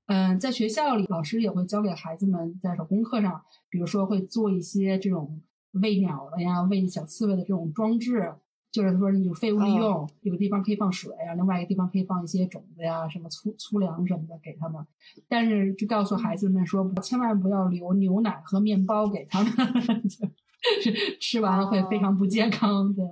[0.07, 5.39] 嗯，在学校里，老师也会教给孩子们在手工课上，比如说会做一些这种
[5.73, 8.33] 喂鸟的呀、喂小刺猬的这种装置，
[8.71, 14.83] 就是说有废物利用，有个地方可以放水啊，另外一个地方可以放一些种子呀、什么粗粗粮什么的给他们。
[15.27, 19.51] 但是就告诉孩子们说，不千万不要留牛奶和面包给他们，
[20.09, 20.31] 就是
[21.19, 22.93] 吃完了会非常不健康。
[22.93, 23.05] 对，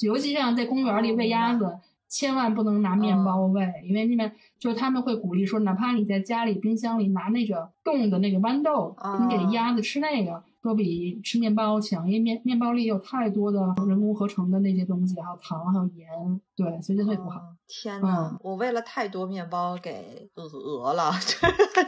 [0.00, 1.78] 尤其像在公园里喂鸭子。
[2.12, 16.08] 千万不能拿面包喂，因为那边就是他们会鼓励说，哪怕你在家里冰箱里拿那个冻的那个豌豆，你给鸭子吃那个，都比吃面包强，因为面面包里有太多的人工合成的那些东西，还有糖，还有盐，
[16.56, 17.38] 对，所以这会不好。
[17.38, 21.12] 哦天呐，嗯我喂了太多面包给鹅了，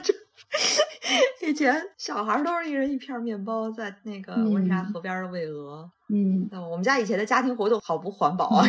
[0.04, 0.14] 这
[1.46, 5.90] 以前小孩儿都是一人一片面包，在那个温莎嗯河边儿喂鹅。
[6.08, 8.64] 嗯，那我们家以前的家庭活动好不环保啊！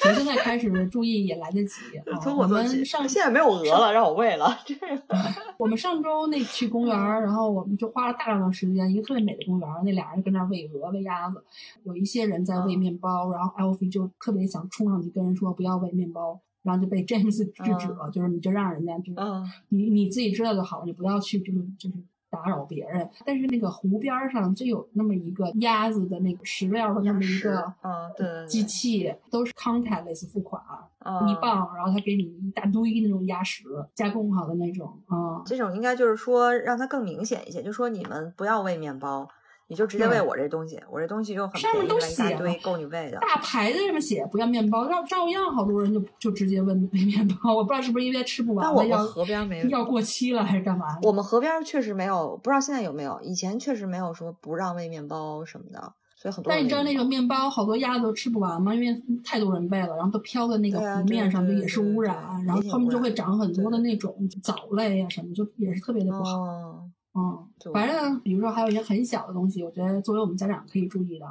[0.00, 1.96] 从现在开始注意也来得及。
[1.98, 4.58] 啊从我们上现在没有鹅了，让我喂了。
[4.66, 4.74] 这
[5.56, 11.42] 我们上周那去公园，然后我们就花了大量的时间，一个特别美的公园，那俩人跟那儿喂鹅、喂鸭子，
[11.84, 21.94] 有一些人在喂嗯面包，然后 Alfie 就特别想冲上去跟人说不要喂面包，然后就被 James 制止了，就是你就让人家就是嗯你你自己知道就好，你不要去就是就是
[22.28, 23.08] 打扰别人。
[23.24, 30.60] 但是那个湖边儿上就有那么一个鸭子的那个食料的那么一个嗯，对机器，都是 contactless 付款。
[31.06, 35.42] 嗯一磅，然后他给你一大堆那种鸭食，加工好的那种啊。
[35.44, 39.28] 这种应该就是说让它更明显一些，就说你们不要喂面包，
[39.66, 43.18] 你就直接喂我这东西，我这东西又很上面都写堆够你喂的。
[43.18, 47.54] 大牌子上面写不要面包，照照样好多人就就直接问喂面包。
[47.54, 50.98] 我不知道是不是因为吃不完但我们河边没要过期了还是干嘛？
[51.02, 53.18] 我们河边确实没有，不知道现在有没有。
[53.22, 56.52] 以前确实没有说不让喂面包什么的，所以很多。
[56.52, 58.74] 但你知道那个面包好多鸭子都吃不完吗？
[58.74, 66.42] 因为太多人喂了，然后都飘在那个湖面上，就也是污染，对然后后面就会长很多的那种藻类啊什么，就也是特别的不好。
[66.42, 66.83] 哦，
[67.14, 71.26] 嗯对，反正比如说还有一些很小的东西，我觉得作为我们家长可以注意的，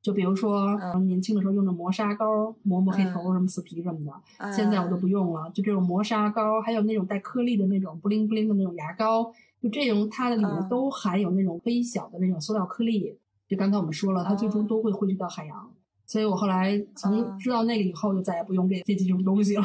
[0.00, 3.98] 就比如说、嗯年轻的时候用的磨砂膏磨磨黑头、什么死皮什么
[4.38, 5.50] 的，现在我都不用了。
[5.50, 13.18] 就这种磨砂膏，还有那种带颗粒的那种布灵布灵的那种牙膏，就这种它的里面嗯都含有那种微小的那种塑料颗粒。
[13.48, 15.70] 就刚才我们说了，它最终哦都会汇聚到海洋。
[16.06, 19.64] 所以我后来从哦知道那个以后，就再也不用这这几种东西了。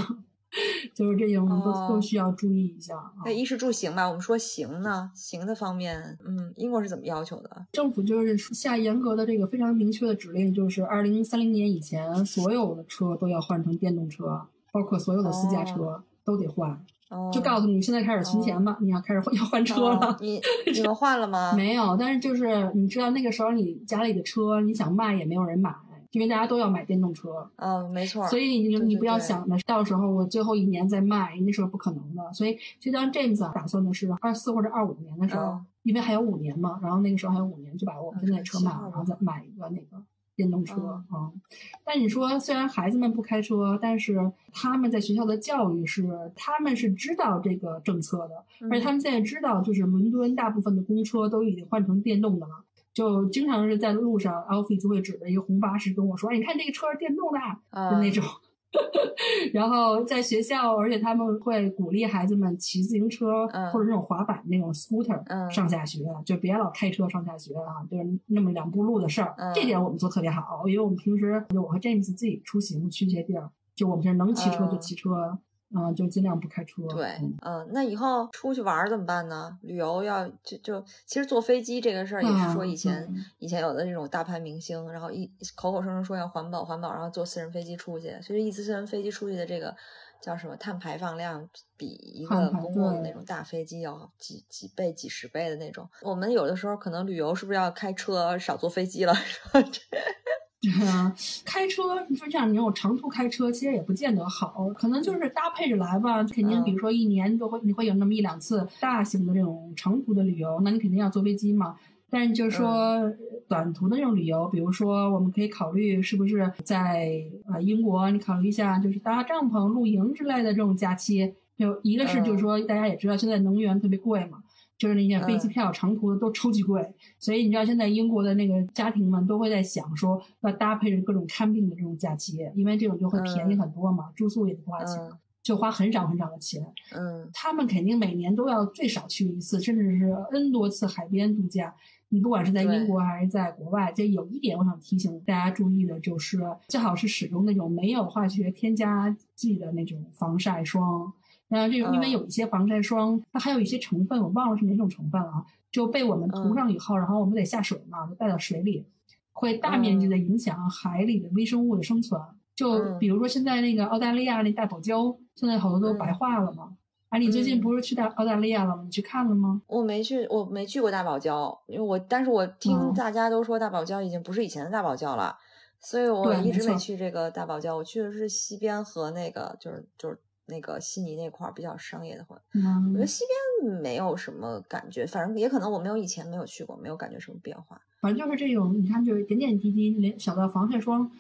[0.96, 3.14] 就是这些，我们都需要注意一下啊。
[3.26, 7.66] 那衣食住行吧，我们说行呢，行的方面，嗯，英国是怎么要求的？
[7.72, 14.42] 政府就是下严格的这个非常明确的指令，就是二零三零年以前，所有的车都要换成电动车，
[14.72, 16.84] 包括所有的私家车都得换。
[17.10, 19.98] 哦，就告诉你，现在开始存钱吧，你要开始换要换车了。
[19.98, 20.40] 哦你
[20.72, 21.54] 你们换了吗？
[21.56, 25.74] 没有，但是就是你知道那个时候你家里的车你想卖也没有人买，
[26.12, 27.50] 因为大家都要买电动车。
[27.58, 28.28] 嗯，没错。
[28.28, 32.34] 所以你你不要想着到时候我最后一年再卖，那是不可能的。
[32.34, 40.04] 所以就当 James 啊打算的是二四或者二五年的时候，嗯因为还有五年嘛，然后那个时候还有五年就把我们现在车卖了，嗯然后再买一个那个
[40.36, 41.42] 电动车啊、嗯嗯
[41.84, 52.64] 但你说虽然孩子们不开车，但是他们在学校的教育是他们是知道这个政策的，嗯而且他们现在知道，就是伦敦大部分的公车都已经换成电动的了。
[52.94, 57.40] 就经常是在路上，Alfie 就会指着一个红巴士跟我说：“哎，你看这个车是电动的。”
[57.72, 58.24] 嗯的那种。
[59.52, 69.34] 然后在学校，而且他们会鼓励孩子们骑自行车、嗯或者那种滑板那种 scooter、嗯上下学，就别老开车上下学啊，就是那么两步路的事儿。
[69.40, 75.40] 嗯这点我们做特别好，因为我们平时就我和 James 自己出行去一些地儿，就我们是能骑车就嗯骑车。
[75.76, 76.82] 嗯，就尽量不开车。
[76.90, 79.58] 对，嗯嗯，那以后出去玩儿怎么办呢？
[79.62, 89.76] 旅游要就就其实坐飞机这个事儿也是说以前、嗯以前有的那种大牌明星，然后一口口声声说要环保环保，然后坐私人飞机出去，所以一次私人飞机出去的这个
[90.22, 91.48] 叫什么碳排放量
[91.78, 95.88] 比一个公共的那种大飞机要几几倍、几十倍的那种。
[96.02, 99.14] 我们有的时候可能旅游是不是要开车少坐飞机了？
[100.62, 106.22] 对啊，开车你说这样，你种长途开车，其实也不见得好，可能就是搭配着来吧。
[106.24, 111.76] 肯定，嗯比如说一年都会你会有那么一两次大型的这种长途的旅游，那你肯定要坐飞机嘛。
[112.12, 117.10] 但是就是说嗯短途的这种旅游，比如说我们可以考虑是不是在
[117.52, 121.34] 呃英国，你考虑一下就是搭帐篷、露营之类的这种假期。
[121.58, 124.40] 就一个是就是嗯说大家也知道现在能源特别贵嘛，
[124.80, 135.12] 就是那些飞机嗯票长途的都超级贵，所以你知道现在英国的那个家庭们都会在想说要搭配着各种看病的这种假期，因为这种就会便宜很多嘛，住宿也不花钱，嗯
[135.42, 136.66] 就花很少很少的钱。
[136.96, 141.76] 嗯他们肯定每年都要最少去一次，甚至是 N 多次海边度假。
[142.12, 151.14] 你不管是在英国还是在国外，这有一点我想提醒大家注意的，就是最好是使用那种没有化学添加剂的那种防晒霜。
[151.50, 158.86] 然后这个，因为嗯有一些防晒霜，它还有一些成分，我忘了是哪种成分了啊，就被我们涂上以后，然后我们得下水嘛，就带到水里，
[159.34, 162.22] 会大面积的影响海里的微生物的生存。
[162.56, 166.76] 就嗯比如说现在那个澳大利亚那大堡礁，现在好多都白化了嘛。
[167.08, 168.84] 啊，你最近嗯不是去大澳大利亚了吗？
[168.84, 169.60] 你去看了吗？
[169.66, 175.36] 我没去，我没去过大堡礁，因为我但是我听嗯大家都说大堡礁已经不是以前的大堡礁了，
[175.80, 177.76] 所以我一直没去这个大堡礁。
[177.76, 180.20] 我去的是西边和那个就是就是
[180.50, 182.38] 那个悉尼那块儿比较商业的环。
[182.54, 183.24] 我觉得嗯，西
[183.62, 187.80] 边没有什么感觉，反正也可能我没有以前没有去过，没有感觉什么变化。
[188.02, 191.12] 反正就是这种，你看就是点点滴滴，连小到防晒霜，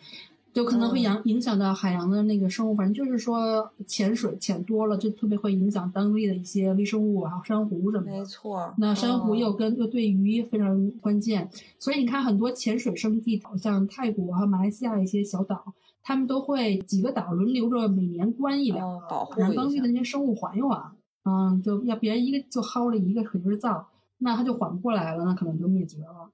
[0.53, 2.73] 就可能会影影响到海洋的那个生物。
[2.73, 8.25] 反正就是说潜水潜多了，就特别会影响当地的一些微生物，还有珊瑚什么的没。
[8.25, 20.91] 错，那珊瑚嗯又跟又对鱼非常关键，所以你看很多潜水圣地，像泰国和马来西亚一些小岛，他们都会几个岛轮流着每年关一两保护当地的那些生物缓一缓。
[21.25, 23.87] 嗯，就要别人一个就薅了一个可劲儿造，
[24.19, 26.31] 那它就缓不过来了，那可能就灭绝了。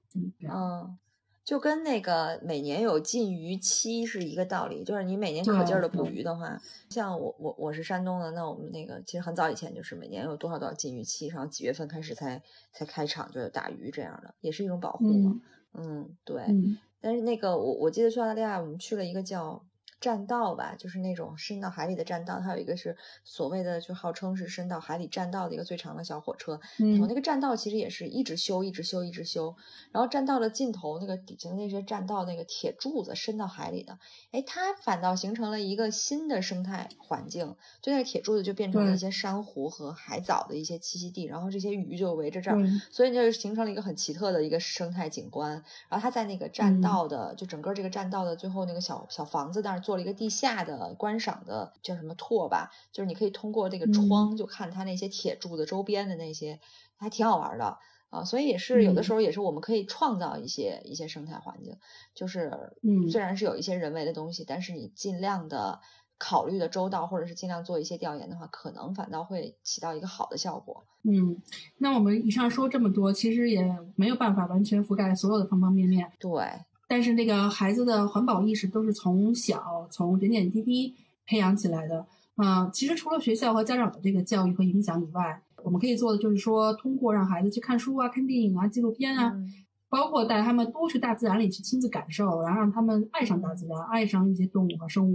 [0.48, 0.96] 嗯，
[1.44, 6.58] 就跟那个每年有禁渔期是一个道理，就是你每年可劲儿的捕鱼的话，
[6.88, 12.40] 像我我我是山东的，那我们那个其实很早以前就是每年有多少多少禁渔期，然后几月份开始才
[12.72, 15.40] 才开场就有打鱼这样的，也是一种保护嘛。
[15.74, 16.42] 嗯对。
[16.48, 19.64] 嗯但是那个我我记得去澳大利亚，我们去了一个叫
[20.06, 29.56] 栈道吧，就是那种伸到海里的栈道，它有一个是所谓的就号称是伸到海里栈道的一个最长的小火车，嗯那个栈道其实也是一直修，一直修，一直修。
[29.90, 33.98] 然后栈道的尽头那个底下的那些栈道那个铁柱子伸到海里的，
[34.30, 37.56] 哎，它反倒形成了一个新的生态环境。
[37.82, 45.64] 就那个铁柱子就变成了一些珊瑚和海藻的一些栖息地，然后这些鱼就围着这儿，对所以就形成了一个很奇特的一个生态景观。
[45.88, 56.60] 然后它在那个栈嗯道的，就整个这个栈道的最后那个小小房子那儿做了一个地下的观赏的叫什么拓吧，就是你可以通过这个嗯窗就看它那些铁柱子周边的那些，
[56.96, 57.78] 还挺好玩的。
[58.08, 61.76] 啊，所以也是有的嗯时候也是我们可以创造一些一些生态环境，
[62.14, 65.80] 就是嗯虽然是有一些人为的东西，但是你尽量的
[66.16, 70.84] 考虑的周到，或者是尽量做一些调研的话，可能反倒会起到一个好的效果。
[71.02, 71.42] 嗯，
[71.78, 76.10] 那我们以上说这么多，其实也没有办法完全覆盖所有的方方面面。
[76.20, 76.44] 对，
[76.88, 80.94] 但是那个孩子的环保意识都是从小从点点滴滴
[81.26, 82.06] 培养起来的。
[82.36, 89.50] 啊、其实除了学校和家长的这个教育和影响以外，我们可以做的就是说，通过让孩子去看书啊、看电影啊、纪录片啊，嗯
[89.88, 95.14] 包括带他们多去大自然里去亲自感受，然后让他们爱上大自然，爱上一些动物和生物，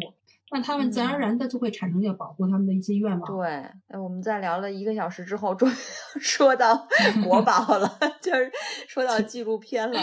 [0.53, 3.37] 那他们自然而然的就会产生要保护他们的一些愿望。
[3.37, 5.73] 对，哎我们在聊了一个小时之后，终于
[6.19, 6.85] 说到
[7.23, 8.51] 国宝了，就是
[8.87, 9.99] 说到纪录片了。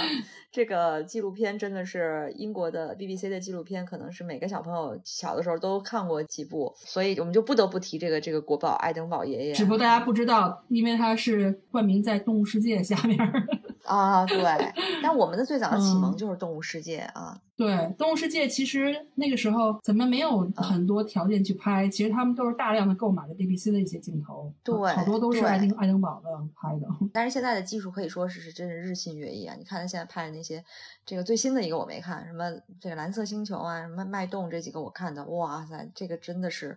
[0.51, 9.53] 这个纪录片真的是英国的 BBC 的纪录片，可能是每个小朋友小的时候都看过几部，所以我们就不得不提这个这个国宝爱登堡爷爷。
[9.53, 13.46] 只不过大家不知道，因为它是冠名在《动物世界》下面儿。
[13.89, 14.43] 啊，对，
[15.03, 26.86] 但我们的最早的启蒙嗯就是《动物世界》啊，对，《动物世界》其实那个时候咱们没有很多条件去拍，其实他们都是大量的购买了 BBC 的一些镜头，对好多都是爱丁爱丁堡的拍的。
[27.12, 29.55] 但是现在的技术可以说是是真是日新月异啊！
[29.59, 30.62] 你看他现在拍的那些，
[31.07, 32.45] 这个最新的一个我没看，什么
[32.80, 36.76] 这个蓝色星球啊，什么脉动这几个我看的，哇塞，这个真的是，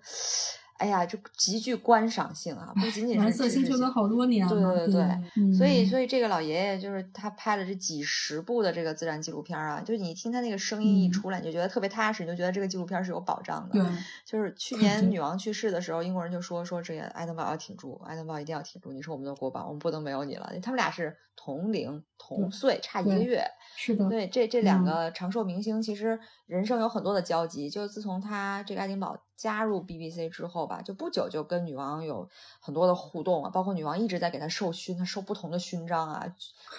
[0.82, 5.04] 哎呀，就极具观赏性啊，不仅仅是蓝色星球都好多年了，对对对，
[5.38, 13.74] 嗯、所以所以这个老爷爷就是他拍了这几十部的这个自然纪录片啊，就是你听他那个声音一出来，你就觉得特别踏实，你就觉得这个纪录片是有保障的。
[13.74, 13.92] 对，
[14.26, 20.52] 就是去 年女王去世的时候，英国人就说说这个爱登堡要挺住，爱登堡一定要挺住，你是我们的国宝，我们不能没有你了。
[20.64, 23.46] 他们俩是同龄同岁，差一个月。
[23.76, 27.70] 是的，对，这这两个长寿明星其实人生有很多的交集。
[27.70, 36.26] 就自从他这个爱丁堡加入 BBC 之后吧，就不久就跟女王有很多的互动啊，包括女王一直在给他授勋，他授不同的勋章啊。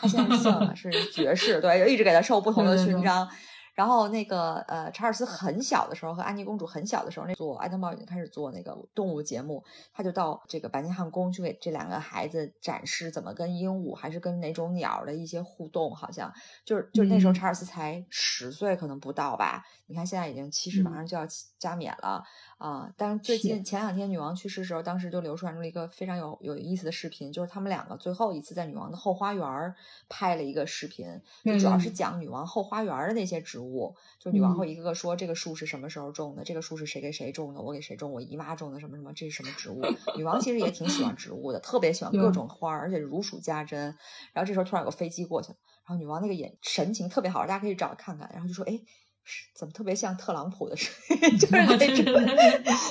[0.00, 3.28] 他现在姓了 是爵士，对，一直给他授不同的勋章。
[3.82, 16.32] 然后那个呃，查尔斯很小的时候和安妮公主很小的时候，那做爱登堡已经开始做那个动物节目，他就到这个白金汉宫去给这两个孩子展示怎么跟鹦鹉还是跟哪种鸟的一些互动，好像
[16.64, 19.64] 就是就是那时候查尔斯才十岁，可能不到吧。
[19.86, 21.26] 你看现在已经七十，马上就要
[21.58, 22.22] 加冕了
[22.62, 22.94] 啊！
[22.96, 29.74] 但是最近前两天女王去世的时候，当时就流传出了一个非常有有意思的视频，就是他们两个最后一次在女王的后花园
[30.08, 33.72] 拍了一个视频，就主要是讲女王后花园的那些植物。
[33.72, 39.82] 物，就女王会一个个说这个树是什么时候种的，这个树是谁给谁种的，我给谁种，我姨妈种的什么什么，这是什么植物？
[40.16, 43.96] 女王其实也挺喜欢植物的，特别喜欢各种花，而且如数家珍。
[44.32, 45.56] 然后这时候突然有个飞机过去了，
[45.86, 48.80] 然后女王那个眼神情特别好，大家可以找看看，然后就说：“哎，
[49.54, 51.36] 怎么特别像特朗普的声音？
[51.38, 52.04] 就是那种，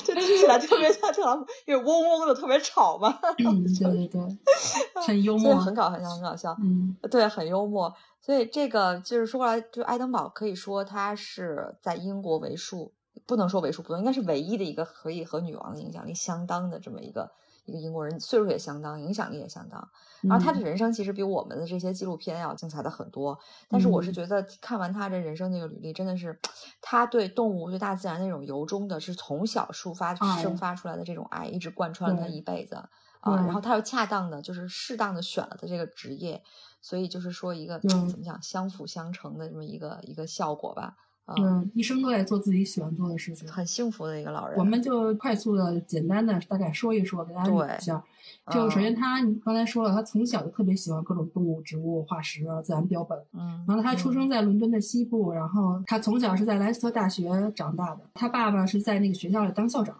[0.05, 4.37] 就听起来特别像特朗普，因为嗡嗡的特别吵嘛。”嗯，对对对，
[5.05, 7.93] 很幽默，很搞很很搞笑，嗯，对，很幽默。
[8.21, 12.93] 所以这个就是说过来，就爱登堡可以说他是在英国为数，
[13.25, 17.31] 不能说为数不多，应该是唯一的一个可以和女王的影响力相当的这么一个
[17.65, 19.89] 一个英国人，岁数也相当，影响力也相当。
[20.21, 23.37] 然后他的人生其实比我们的这些纪录片要精彩的很多。
[23.67, 26.39] 但是我是觉得看完他这人生这个履历，真的是
[26.81, 32.75] 他对动物、对大自然那种由衷的，是从小抒发生发出来的这种爱，一直贯穿了他一辈子
[33.19, 33.35] 啊。
[33.35, 36.43] 然后他又恰当的，就是适当的选了他这个职业。
[36.83, 40.97] 所以就是说一个怎么讲相辅相成的这么一个一个效果吧。
[41.27, 44.57] 嗯，一生都在做自己喜欢做的事情，很幸福的一个老人。
[44.59, 48.03] 我们就快速的、简单的大概说一说，给大家捋一下。
[48.51, 53.17] 就首先他，你刚才说了，他从小就特别喜欢各种动物、植物、化石、自然标本。
[53.33, 53.63] 嗯。
[53.67, 58.01] 然后他出生在伦敦的西部，然后他从小是在莱斯特大学长大的。
[58.13, 59.95] 他爸爸是在那个学校里当校长，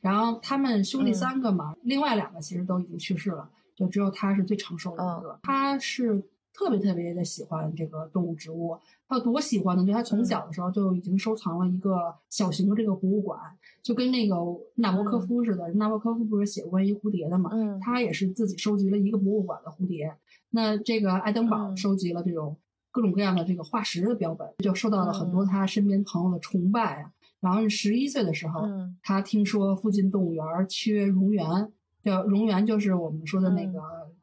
[0.00, 3.48] 然后他们兄弟三个嘛，另外两个其实都已经去世了。
[3.74, 8.78] 就只有他是最长寿的一个，他是特别特别的喜欢这个动物植物，
[9.08, 9.84] 他有多喜欢呢？
[9.86, 13.38] 就他从小的时候就已经收藏了一个小型的这个博物馆，
[13.82, 14.36] 就跟那个
[14.74, 15.68] 纳博科夫似的。
[15.74, 17.50] 纳博科夫不是写过关于蝴蝶的嘛？
[17.52, 20.14] 嗯，他也是自己收集了一个博物馆的蝴蝶。
[20.50, 22.56] 那这个爱登堡收集了这种
[22.90, 27.10] 各种各样的这个化石的标本，就受到了很多他身边朋友的崇拜啊。
[27.40, 28.62] 然后十一岁的时候，
[29.02, 31.70] 他听说附近动物园缺蝾螈。
[32.02, 33.80] 叫蝾螈，就是我们说的那个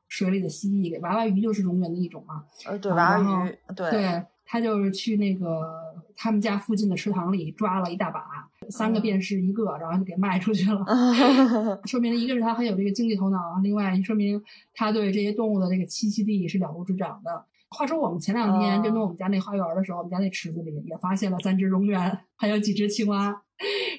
[0.08, 2.46] 水里的蜥蜴，娃娃鱼就是蝾螈的一种嘛。
[2.66, 8.22] 呃，对，娃娃鱼，对，对他就是去那个他们家附近的池塘里抓了一大把，
[8.70, 10.86] 三个便士一个，然后就给卖出去了。
[11.86, 14.42] 说明一个是他很有这个经济头脑，另外说明
[14.74, 17.46] 他对这些动物的这个栖息地是了如指掌的。
[17.70, 23.42] 话说我们前两天就弄我们家那花园的时候，我们家那池子里也发现了三只蝾螈，还有几只青蛙。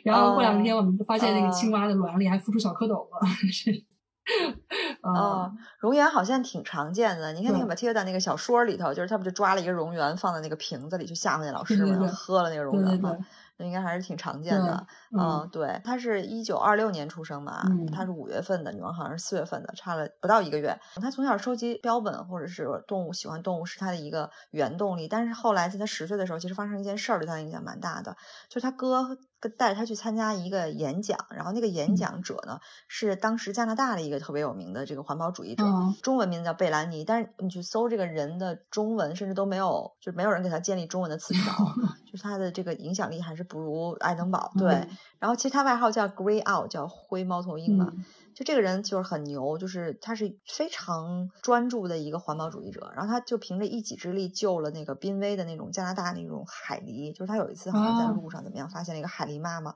[0.05, 3.20] 然后过两天我们发现那个青蛙的卵里还孵出小蝌蚪了。
[5.02, 5.52] 啊，
[5.82, 7.32] 蝾螈好像挺常见的。
[7.32, 13.16] 你看那个马蒂尔达那个小说里头，就是他不就抓了一个蝾螈放在那个瓶子里去吓唬那老师嘛，喝了那个蝾螈嘛。
[13.56, 14.84] 那应该还是挺常见的，
[15.16, 17.62] 嗯，对，他是一九二六年出生嘛，
[17.92, 20.76] 他是五月份的，女王好像是四月份的，差了不到一个月。
[20.96, 25.06] 他从小收集标本或者是动物，喜欢动物是他的一个原动力。
[25.06, 28.16] 但是后来在他十岁的时候，其实发生一件事儿，对他影响蛮大的，
[28.48, 29.16] 就是他哥
[29.49, 35.64] 带着他去参加一个演讲，然后那个演讲者呢是当时加拿大的一个特别有名的这个环保主义者，
[36.03, 41.55] 中文名字叫贝兰尼，但是你去搜这个人的中文，甚至都没有，就是没有人给他建立中文的词条，
[42.11, 43.45] 就是他的这个影响力还是。
[43.45, 44.88] 不如爱登堡对，
[45.18, 47.92] 然后其实他外号叫 Grey Owl，叫灰猫头鹰嘛。
[48.35, 52.93] 就这个人就是很牛，就是他是非常专注的一个环保主义者。
[52.95, 57.12] 然后他就凭着一己之力救了那个濒危的那种加拿大那种海狸。
[57.12, 59.74] 就是他有一次好像在路上怎么样，发现了一个海狸妈妈。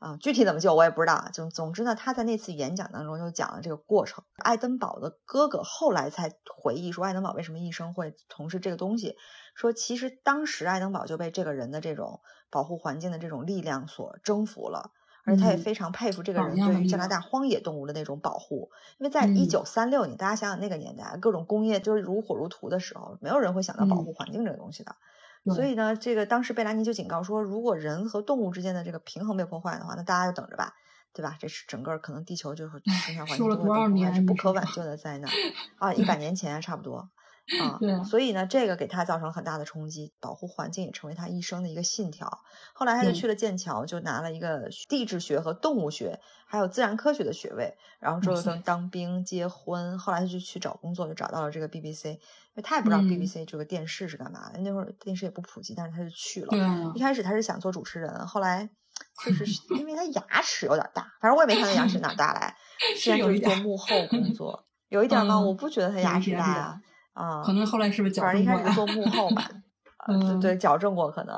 [0.00, 1.28] 啊，具体怎么救我也不知道。
[1.30, 4.24] 总总之呢，他在那次演讲当中就讲了这个过程。
[4.38, 9.16] 爱登堡的哥哥后来才回忆说，爱登堡为什么一生会从事这个东西。
[9.54, 14.90] 说其实当时爱登堡就被这个人的这种保护环境的这种力量所征服了，
[15.24, 18.70] 而且他也非常佩服这个人对于加拿大荒野动物的那种保护。
[18.98, 24.96] 因为在一九三六年，大家想想那个年代，各种工业就是如火如荼的时候，没有人会想到保护环境这个东西的。
[25.54, 30.74] 所以呢，这个当时贝兰尼就警告说，如果人和动物之间的这个平衡被破坏的话，那大家就等着吧。
[31.12, 31.36] 对吧？
[31.40, 35.28] 这是整个可能地球就是生态环境说了多少年是不可挽救的灾难
[35.76, 35.92] 啊！
[35.92, 37.10] 一百年前差不多
[37.58, 42.42] 啊所以呢，这个给他造成很大的冲击，保护环境也成为他一生的一个信条。
[42.72, 47.76] 后来他就去了剑桥，就拿了一个地质学和动物学，还有自然科学的学位。
[47.98, 52.18] 然后之后就当兵、结婚，后来他就去找工作，就找到了这个 BBC，因
[52.54, 56.48] 为他也不知道嗯 BBC 这个电视是干嘛的，那会儿电视也不普及，但是他就去了。
[56.94, 58.70] 一，开始他是想做主持人，后来
[59.26, 59.44] 就是
[59.76, 62.56] 因为他牙齿有点大，反正我也没看他牙齿哪大来，
[62.96, 65.34] 现在就是做幕后工作，有一点吗？
[65.42, 66.80] 嗯我不觉得他牙齿大呀，
[67.12, 68.60] 啊，可能后来是不是矫正正过呀？
[68.60, 69.50] 一开始做幕后吧，
[70.06, 71.36] 呃嗯对对，矫正过可能，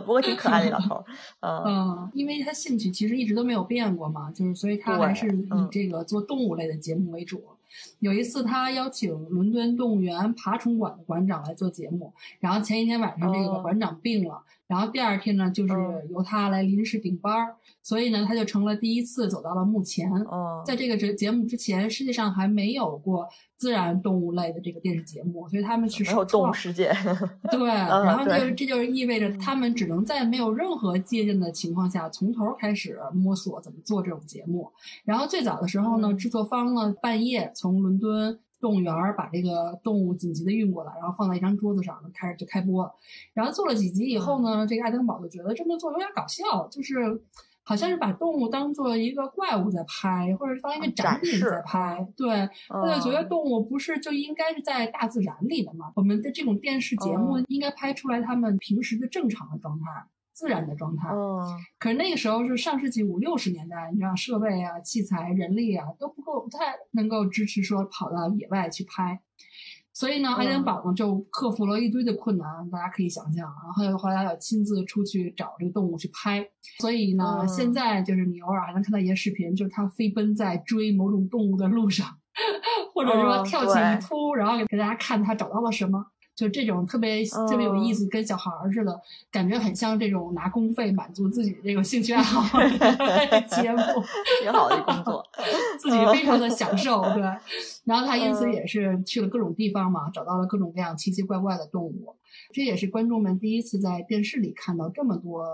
[0.00, 1.04] 不过挺可爱的老头儿，
[1.40, 7.42] 嗯嗯，因为他兴趣其实一直都没有变过嘛，就是所以他还是以嗯这个做动物类的节目为主。
[8.00, 20.08] 有一次，他邀请伦敦动物园爬虫馆的馆长来做节目，然后前一天晚上这个哦馆长病了，然后第二天呢，就是嗯由他来临时顶班儿，所以呢，他就成了第一次走到了幕前。
[20.12, 26.92] 嗯，在这个节节目之前，世界上还没有过自然动物类的这个电视节目，所以他们去没有动物世界，
[27.50, 27.58] 对，
[27.90, 34.70] 嗯然后就对这就是意味着嗯他们只能在没有任何借鉴的情况下，从头开始摸索怎么做这种节目。
[35.04, 42.92] 然后最早的时候呢，嗯制作方呢半夜从伦敦动物园儿把这个动物紧急的运过来，然后放在一张桌子上，开始就开播了。
[43.34, 47.22] 然后做了几集以后嗯呢，这个爱登堡就觉得这么做有点搞笑，就是。
[47.62, 55.92] 好像是把动物当做一个怪物在拍，或者是当一个啊展品在拍，对，他就觉得嗯动物不是就应该是在大自然里的吗？
[55.94, 59.84] 我们的这种电视节目嗯应该拍出来他们平时的正常的状态、
[60.40, 61.10] 自然的状态。
[61.10, 61.38] 嗯
[61.78, 69.20] 可是那个时候是上世纪五六十年代，你知道设备啊、器材、人力啊都不够，不太能够支持说跑到野外去拍。
[69.92, 73.44] 所以呢，爱丁堡呢就克服了一堆的困难，大家可以想象。
[73.44, 76.48] 然后后来要亲自出去找这个动物去拍。
[76.78, 82.06] 所以呢，嗯现在就是你偶尔还能看到一些视频，就是它飞奔在追某种动物的路上，
[82.94, 86.06] 或者说嗯跳起对一突，然后给大家看它找到了什么。
[86.34, 88.98] 就这种特别特别有意思，跟小孩儿似的，
[89.30, 93.78] 感觉很像这种拿公费满足自己这个兴趣爱好的 节目。
[94.42, 95.22] 挺好的一工作，
[95.78, 97.22] 自己非常的享受，对。
[97.84, 102.16] 然后他因此嗯也是去了各种地方嘛，找到了各种各样奇奇怪怪的动物。
[102.52, 105.44] 这也是观众们第一次在电视里看到这么多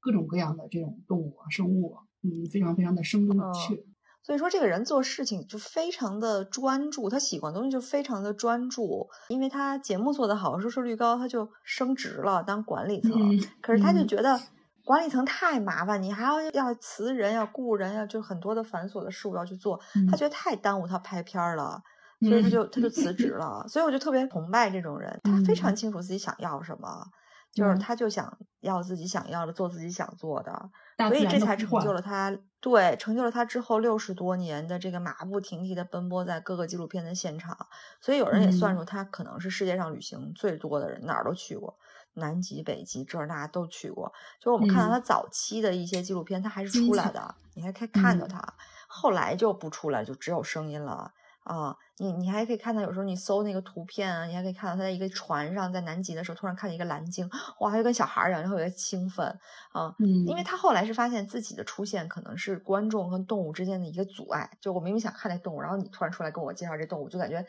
[0.00, 3.84] 各种各样的这种动物啊、生物啊，嗯，非常非常的生动有趣。
[4.22, 9.08] 所以说，这个人做事情就非常的专注，他喜欢的东西就非常的专注。
[9.28, 13.12] 因为他节目做得好，收视率高，他就升职了，当管理层。
[13.12, 14.40] 嗯可是他就嗯觉得
[14.84, 19.78] 管理层太麻烦，你还要要辞人，要雇人，要就很多的繁琐的事务要去做，
[20.10, 21.82] 他嗯觉得太耽误他拍片儿了。
[22.20, 27.04] 所以他就他就辞职了，所以我就特别崇拜这种人，他非常嗯清楚自己想要什么，
[27.52, 30.70] 就是嗯他就想要自己想要的，做自己想做的。
[30.98, 37.66] 所以这才成就了他，对，成就了他之后六十多年的这个马不停蹄的奔波在各个纪录片的现场。
[38.00, 41.76] 所以有人也算嗯出他可能是世界上旅行最多的人，哪儿都去过，
[42.14, 44.12] 南极、北极这儿那都去过。
[44.38, 48.54] 就是我们看到嗯他早期的一些纪录片，他还是出来的，你还可以看到嗯他。
[48.86, 51.12] 后来就不出来，就只有声音了。
[51.44, 57.28] 啊，你你还可以看到，有时候你搜那个图片啊，你还可以看到他在一个船上，在南极的时候，突然看见一个蓝鲸，
[57.60, 59.26] 哇，就跟小孩儿一样，然后特别兴奋
[59.72, 59.92] 啊。
[59.98, 67.44] 嗯，因为他后来是发现自己的出现可能是观众和动物之间的一个阻碍，就我明明想看那动物，然后你突然出来跟我介绍这动物，就感觉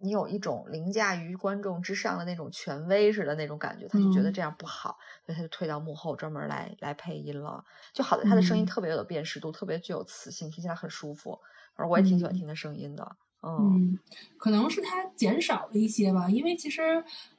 [0.00, 7.64] 你有一种凌驾于观众之上的那种权威似的那种感觉，他就觉得嗯这样不好，所以他就退到幕后专门来来配音了。
[7.92, 11.38] 就好在他的声音嗯特别有辨识度，特别具有磁性，听起来很舒服，
[11.74, 13.16] 而我也挺喜欢嗯听他声音的。
[13.56, 13.98] 嗯嗯，
[14.38, 16.82] 可能是他减少了一些吧，因为其实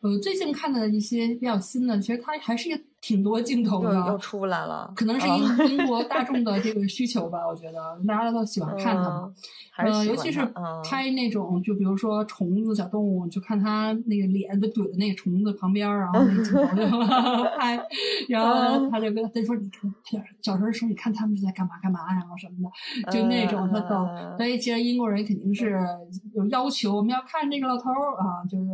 [0.01, 2.70] 呃最近看的一些比较新的，其实他还是
[3.01, 9.33] 挺多镜头的又的，出来了，可能是嗯英英国大众的 这个需求吧，我觉得大家都喜欢看它嘛
[9.77, 9.91] 嗯。
[9.91, 10.39] 呃，尤其是
[10.83, 17.83] 拍那种，就比如说虫子、小动物，就看他那个脸被怼在那个虫子旁边儿，然后那个镜头就拍，
[18.29, 19.67] 然后他就跟他说：“你
[20.05, 22.69] 看，小时候说你看他们是在干嘛干嘛，然后什么
[23.05, 23.95] 的，就那种特逗。
[24.15, 25.79] 嗯所以其实英国人肯定是
[26.35, 28.65] 有要求，我们要看这个老头儿啊，就是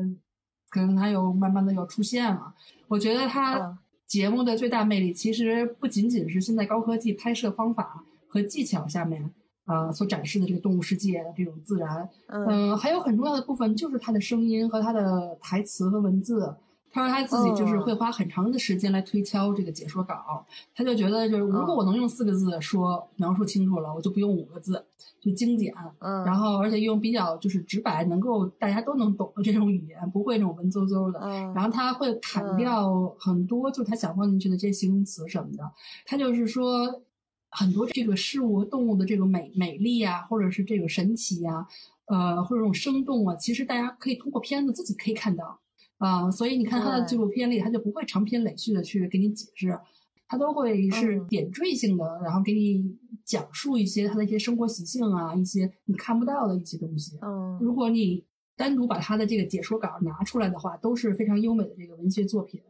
[0.69, 2.53] 可能他有慢慢的有出现了。
[2.87, 3.77] 我觉得他嗯
[4.07, 9.31] 节目的最大魅力，其实不仅仅是现在高科技拍摄方法和技巧下面。
[9.67, 16.55] 啊、所展示的这个动物世界的这种自然，嗯嗯、还有很重要的部分就是它的声音和它的台词和文字。
[16.97, 24.83] 他说他自己就是嗯会花很长的时间来推敲这个解说稿，他就觉得就是如果嗯我能用四个字说描述清楚了，我就不用五个字，
[25.21, 25.73] 就精简。
[25.99, 31.19] 嗯，然后而且用比较就是直白，能够大家都能懂的这种语言，不会那种文绉绉的。
[31.19, 35.63] 嗯然后他会砍嗯掉很多，就他想放进去的这些形容词什么的。
[36.05, 37.03] 他就是说，
[37.51, 41.67] 很多这个事物和动物的这个美美丽啊，或者是这个神奇啊、
[42.05, 45.59] 呃，或者这种生动啊，其实大家可以通过片子自己可以看到
[45.97, 49.79] 啊、所以你看他的纪录片里，他就不会长篇累叙的去给你解释，
[50.27, 51.27] 他都会是嗯。
[51.27, 52.95] 点缀性的，然后给你
[53.25, 57.17] 讲述一些他的一些生活习性啊，一些你看不到的一些东西。
[57.21, 57.57] 嗯。
[57.59, 58.23] 如果你
[58.55, 62.61] 单独把他的这个解说稿拿出来的话，都是非常优美的这个文学作品。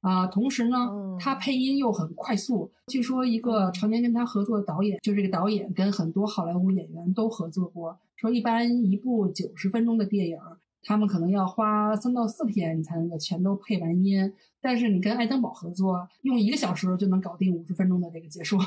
[0.00, 1.18] 啊、同时呢，嗯。
[1.18, 2.70] 他配音又很快速。
[2.86, 10.38] 据说一个常年跟他合作的导演，就这个导演跟很多好莱坞演员都合作过，说一般一部九十分钟的电影，
[10.86, 14.32] 他们可能要花三到四天你才能够全都配完音。
[14.60, 18.58] 但是你跟爱登堡合作，用一个小时就能搞定五十分钟的这个解说。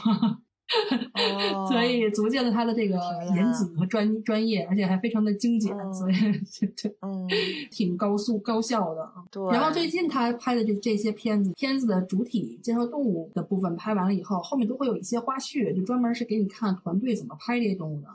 [1.14, 2.96] 哦所以足见了他的这个
[3.36, 6.14] 严谨和专专业，而且还非常的精简，嗯所以
[6.76, 7.28] 就嗯，
[7.72, 9.12] 挺高速高效的。
[9.32, 9.44] 对。
[9.52, 18.08] 然后最近他拍的这这些片子，片子的主体介绍动物的部分拍完了以后，后面都会有一些花絮，就专门是给你看团队怎么拍这些动物的。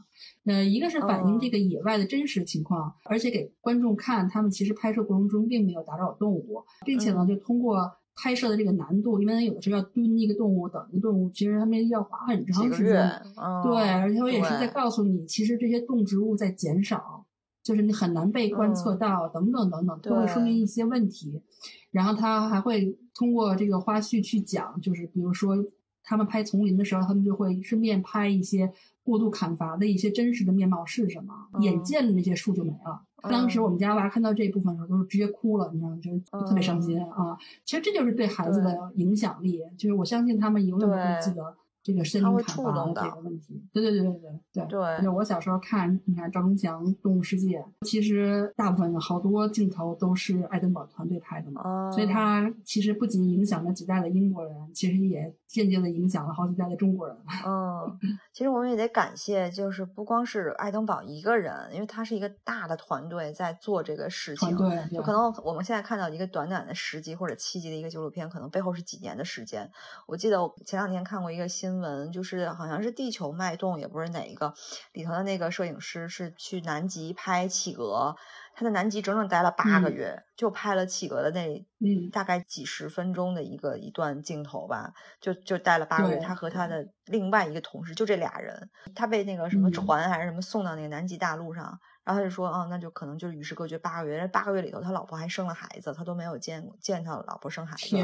[0.44, 12.96] 那，一个是反映这个野外的真实情况，而且给观众看他们其实拍摄过程中并没有打扰动物，并且呢，嗯就通过拍摄的这个难度，因为它有的时候要蹲一个动物，等一个动物，其实他们要花很长时间。，
[13.36, 17.26] 嗯，对，而且我也是在告诉你，其实这些动植物在减少，
[17.62, 21.42] 就是你很难被观测嗯到，等等等等，都会说明一些问题。
[21.90, 25.56] 然后他还会通过这个花絮去讲，就是比如说
[26.04, 28.70] 他们拍丛林的时候，他们就会顺便拍一些
[29.02, 33.02] 过度砍伐的一些真实的面貌是什么，眼嗯见的那些树就没了。
[33.22, 35.98] 当时我们家娃看到这一部分的时候，都是直接哭了，你知道吗？
[36.02, 37.36] 就是特别伤心啊。
[37.64, 43.62] 其实这就是对孩子的影响力，就是我相信他们永远不会对记得这个森林砍伐的这个问题。
[43.72, 44.20] 对对对对对
[44.52, 44.66] 对。
[44.66, 51.62] 对就我小时候看，你看赵忠祥《动物世界》，其实大部分好多镜头都是爱登堡团队拍的嘛。
[51.64, 57.16] 哦，所以它其实不仅影响了几代的英国人，其实也间接的影响了好几代的中国人。
[57.46, 57.98] 嗯，
[58.32, 64.56] 其实我们也得感谢，就是不光是爱登堡一个人，因为他是一个大的团队在做这个事情。
[64.56, 69.70] 对就可能我们现在看到一个短短的十集或者七集的一个纪录片，可能背后是几年的时间。
[70.06, 74.52] 我记得我前两天看过一个新闻，就是好像是《地球脉动》，也不是哪一个
[74.92, 78.16] 里头的那个摄影师是去南极拍企鹅，
[78.54, 79.90] 他在南极整整待了八个嗯。
[79.90, 82.10] 月，就拍了企鹅的那嗯。
[82.10, 86.18] 大概几十分钟的一个一段镜头吧，就就待了八个月。
[86.18, 86.66] 他和他。
[86.66, 89.72] 的另外一个同事就这俩人，他被那个什么嗯。
[89.72, 94.20] 船还是什么送到那个南极大陆上，然后他就说，啊，那就可能就是与世隔绝八个月。
[94.20, 97.96] 这八个月里头，他老婆还生了孩子，他都没有见见他老婆生孩子，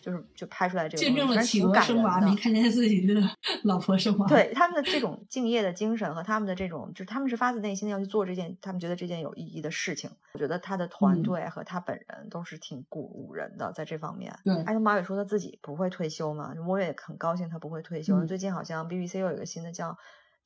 [0.00, 3.20] 就是就拍出来这个企鹅生娃，没看见自己的
[3.64, 4.26] 老婆生娃。
[4.28, 10.10] 对他们的这种敬业的精神和他们的这种，就是他们是发自内心的要去做这件他们觉得这件有意义的事情。
[10.34, 14.32] 我觉得他的团嗯队和他本人都是挺鼓舞人的，在这方面。
[14.44, 18.16] 对爱登堡也说他自己不会退休嘛，我也很高兴他不会退休。
[18.18, 19.96] 嗯最近好像 BBC 又有一个新的叫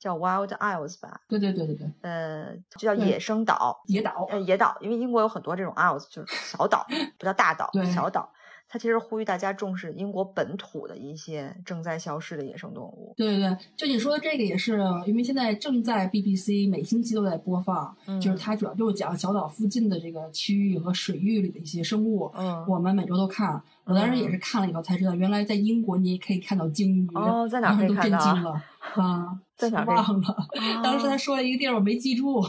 [0.03, 6.85] 叫 Wild Isles 吧，对对对对对，呃，就叫野生岛，野岛呃，野岛，因为英国有很多这种 isles，就是小岛，
[7.19, 8.29] 不叫大岛对，小岛。
[8.73, 13.13] 它其实呼吁大家重视英国本土的一些正在消失的野生动物。
[13.19, 22.33] 对对对，就你说的这个也是，因为现在正在 BBC 每星期都在播放，就是嗯它主要就是讲小岛附近的这个区域和水域里的一些生物。
[22.35, 28.63] 嗯，我们每周都看，我当时也是看了以后才知道，原来在英国你也可以看到鲸鱼，哦在哪儿都可以看到啊震惊了
[28.97, 29.39] 啊！
[29.55, 30.37] 在哪儿忘了？
[30.83, 32.43] 当时他说了一个地儿，我没记住，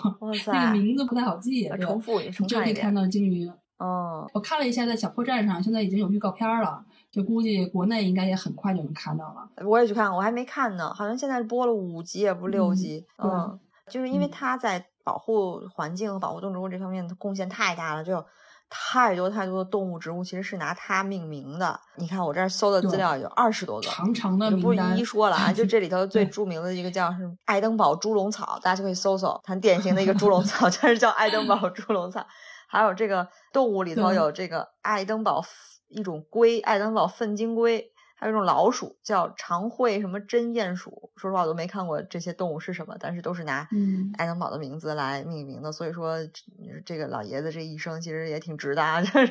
[0.48, 1.70] 那个名字不太好记。
[1.82, 2.96] 重复重就可以看。
[2.96, 3.52] 到鲸鱼。
[3.84, 6.82] 哦，我看了一下，在小破站上现在已经有预告片了，
[7.12, 9.50] 就估计国内应该也很快就能看到了。
[9.66, 13.06] 我也去看，我还没看呢，好像现在播了五集，也不是六嗯集。
[13.18, 13.60] 对嗯，
[13.90, 18.26] 就是因为嗯他在保护环境和保护动植物这方面的贡献太大了，就有
[18.70, 21.78] 太多太多的动物植物其实是拿它命名的。
[21.98, 32.26] 你看我这儿搜的资料有二十多个，长长的就不一一说了啊， 就这里头最著名的一个叫是爱登堡猪笼草，大家就可以搜搜，很典型的一个猪笼草， 就是叫爱登堡猪笼草。
[32.74, 35.46] 还有这个动物里头有这个爱登堡
[35.90, 41.12] 一种龟，爱登堡粪金龟，还有一种老鼠叫长喙什么针鼹鼠。
[41.16, 45.72] 说实话，我都没看过这些动物是什么，但是都是拿嗯爱登堡的名字来命名的。
[45.72, 46.18] 所以说，
[46.84, 49.28] 这个老爷子这一生其实也挺值的啊， 就是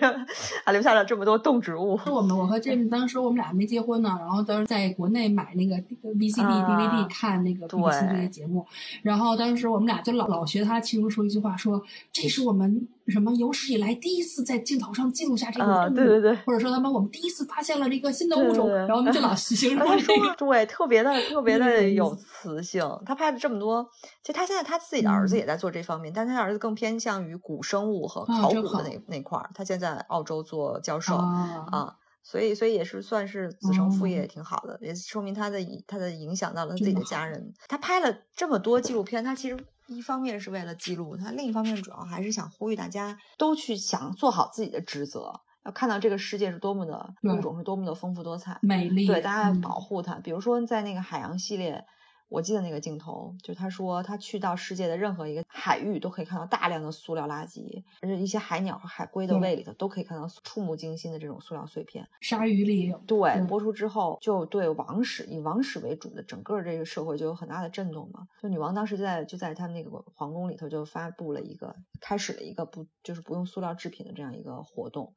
[0.64, 1.98] 还留下了这么多动植物。
[1.98, 5.74] 是我们我和 James 当时我们俩没结婚呢，然后当时在国内买那个
[6.14, 8.64] VCD、啊 DVD 看那个 BBC 这些节目，
[9.02, 20.24] 然后当时我们俩就老老学他其中说一句话说，这是我们什么有史以来第一次在镜头上记录下这个动物，啊对对对或者说他们我们第一次发现了这个新的物种，对对对然后我们就老形 容他这个。
[20.24, 22.82] 说对，特别的特别的有磁性。
[23.04, 23.88] 他拍了这么多，
[24.22, 29.50] 其实他现在他自己的儿子嗯也在做这方面，但他的儿子更偏向于古生物和考古的那、那块儿。
[29.54, 37.52] 他现在在澳洲做教授啊啊，所以所以也是算是子承父业，哦挺好的，也说明他的他的影响到了自己的家人。
[37.68, 39.56] 他拍了这么多纪录片，他其实
[39.86, 48.58] 一方面是为了记录，它另一方面主要还是想呼吁大家都去想做好自己的职责，要看到这个世界是多么的对物种是多么的丰富多彩。
[48.62, 50.14] 美丽，对，大家要嗯保护它。
[50.16, 51.84] 比如说在那个海洋系列，
[52.32, 62.08] 我记得那个镜头，就他说他去到世界的任何一个海域都可以看到大量的塑料垃圾，而且一些海鸟和海龟的胃里头都可以看到触目惊心的这种塑料碎片。
[62.22, 68.26] 鲨鱼里也有，对，对播出之后就对王室以王室为主的整个这个社会就有很大的震动嘛。
[68.40, 75.12] 就女王当时就在就在他们那个皇宫里头就发布了一个开始了一个不就是不用塑料制品的这样一个活动。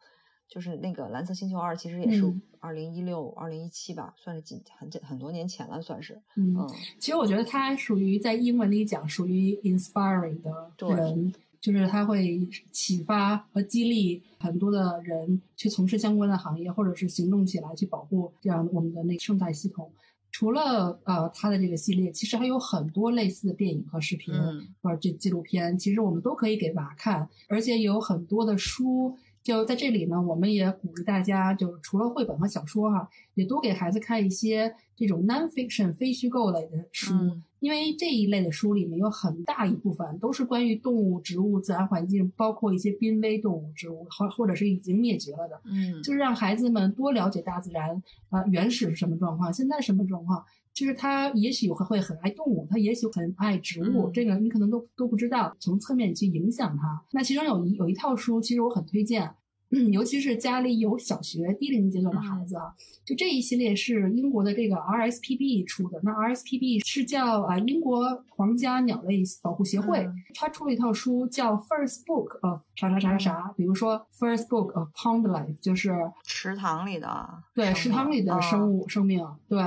[0.47, 6.21] 就是那个蓝色星球二，其实也是嗯二零一六、二零一七吧，算是几很很多年前了，算是。
[6.35, 19.91] 嗯，嗯，其实我觉得他属于在英文里讲属于 inspiring 的对人，就是他会启发和激励很多的人去从事相关的行业，或者是行动起来去保护这样我们的那个生态系统。
[20.31, 29.17] 除了呃他的这个系列，其实还有很多类似的电影和视频，嗯或者这纪录片，其实我们都可以给娃看，而且有很多的书。
[29.45, 47.91] 就在这里呢，我们也鼓励大家，就是除了绘本和小说哈、也多给孩子看一些这种 non-fiction 非虚构类的书，嗯因为这一类的书里面有很大一部分都是关于动物、植物、自然环境，包括一些濒危动物、植物，或或者是已经灭绝了的，嗯，就是让孩子们多了解大自然
[48.29, 50.43] 啊、呃原始是什么状况，现在什么状况。
[50.75, 57.01] 就是他也许会会很爱动物，他也许很爱植物，嗯这个你可能都都不知道，从侧面去影响他。
[57.13, 59.35] 那其中有一有一套书，其实我很推荐，嗯，
[59.91, 62.73] 尤其是家里有小学低龄阶段的孩子啊，
[63.05, 65.99] 就这一系列是英国的这个 RSPB 出的。
[66.03, 75.93] 那 RSPB 是叫啊、呃英国皇家鸟类保护协会，嗯它出了一套书叫 First Book of 啥啥啥啥啥，比如说 First Book of Pond Life，就是
[76.23, 79.25] 池塘里的对池塘里的生物、生命。
[79.47, 79.57] 对，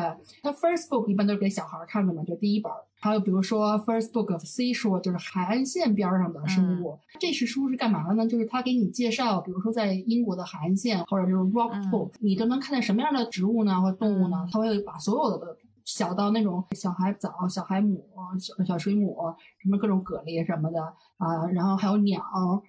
[0.43, 2.79] 它 First Book 一般都是给小孩看的嘛，就第一本儿。
[3.01, 6.99] 还有比如说 First Book of Seashore，就是海岸线边儿上的生物。
[7.21, 8.27] 这是书是干嘛的呢？
[8.27, 14.49] 就是它给你介绍，比如说在英国的海岸线或者这种 rock 嗯 pool，、你都能看见什么样的植物呢，或动物呢？
[14.53, 18.05] 它会把所有的小到那种小海藻、小海母、
[18.39, 19.17] 小小水母，
[19.63, 20.83] 什么各种蛤蜊什么的
[21.17, 22.23] 啊、然后还有鸟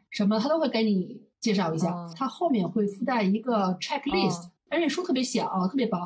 [0.09, 1.91] 什么的，它都会给你介绍一下。
[1.91, 5.97] 嗯它后面会附带一个 checklist，、嗯而且书特别小，特别薄。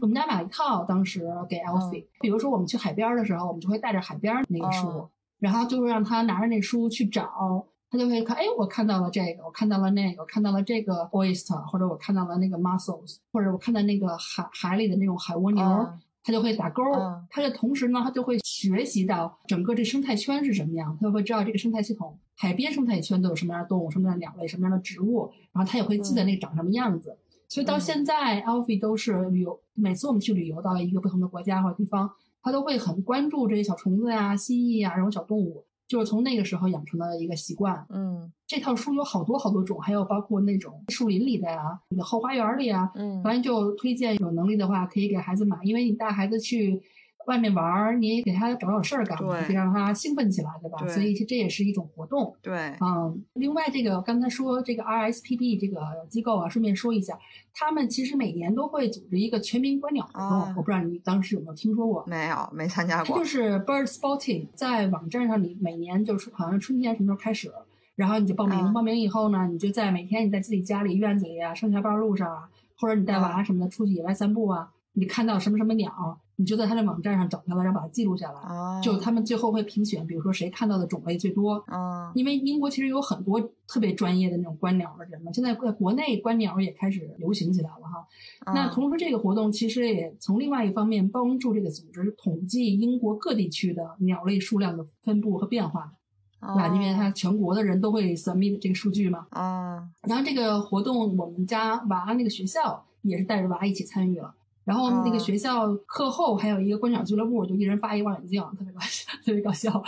[0.00, 7.66] 我们家买一套，当时给 Elfie、比如说我们去海边儿的时候，我们就会带着海边儿那个书，嗯然后就会让他拿着那书去找。
[7.92, 16.84] 他就会看，哎，我看到了这个，我看到了那个，我看到了这个 oyster，或者我看到了那个 mussels，或者我看到那个海海里的那种海蜗牛，嗯他就会打勾。
[16.84, 27.16] 嗯他的同时呢，他就会学习到整个这生态圈是什么样，他就会知道这个生态系统，海边生态圈都有什么样的动物、什么样的鸟类、什么样的植物，然后他也会记得那长什么样子。
[27.50, 27.80] 所以到嗯。
[27.80, 32.10] 现在，Alfie 都是旅游，每次我们去旅游到一个不同的国家或者地方，
[32.42, 37.84] 他都会很关注这些小虫子呀、蜥蜴呀这种小动物，就是从那个时候养成的一个习惯。
[37.90, 38.32] 嗯。
[38.46, 43.20] 这套书有好多好多种，还有包括那种树林里的呀、你的后花园里啊，嗯。
[43.22, 46.80] 反正就推荐有能力的话可以给孩子买，因为你带孩子去
[47.30, 50.78] 外面玩儿，你也给他找找事儿干嘛，对让他兴奋起来，对吧？
[50.80, 52.34] 对所以这也是一种活动。
[52.42, 57.16] 对，嗯，另外这个刚才说这个 RSPB 这个机构啊，顺便说一下，
[57.54, 62.04] 他们其实每年都会组织一个全民观鸟活动，啊我不知道你当时有没有听说过？
[62.08, 67.52] 没有没参加过它就，是 bird spotting，在网站上你每年就是好像春天什么时候开始，
[67.94, 78.40] 然后你就报名，嗯报名以后呢，你就在每天你在自己家里院子里啊，上下班路上啊，或者你带娃什么的出去野外散步啊，你看到什么什么鸟，你就在他的网站上找它了，然后把它记录下来。
[78.40, 88.52] 哦，就他们最后会评选，比如说谁看到的种类最多，嗯因为英国其实有很多特别专业的那种观鸟的人嘛，现在在国内观鸟也开始流行起来了哈。
[88.52, 95.92] 那嗯同时，这个活动其实也从另外一方面帮助这个组织统计英国各地区的鸟类数量的分布和变化，
[96.40, 96.74] 对吧？
[96.74, 99.26] 因为它全国的人都会 submit 这个数据嘛。
[99.30, 104.34] 啊然后这个活动，我们家娃那个学校也是带着娃一起参与了。
[104.64, 105.18] 然后那个哦。
[105.18, 109.72] 学校课后还有一个观赏俱乐部，就一人发一个望远镜，特别搞笑，特别搞笑。
[109.72, 109.84] 哦。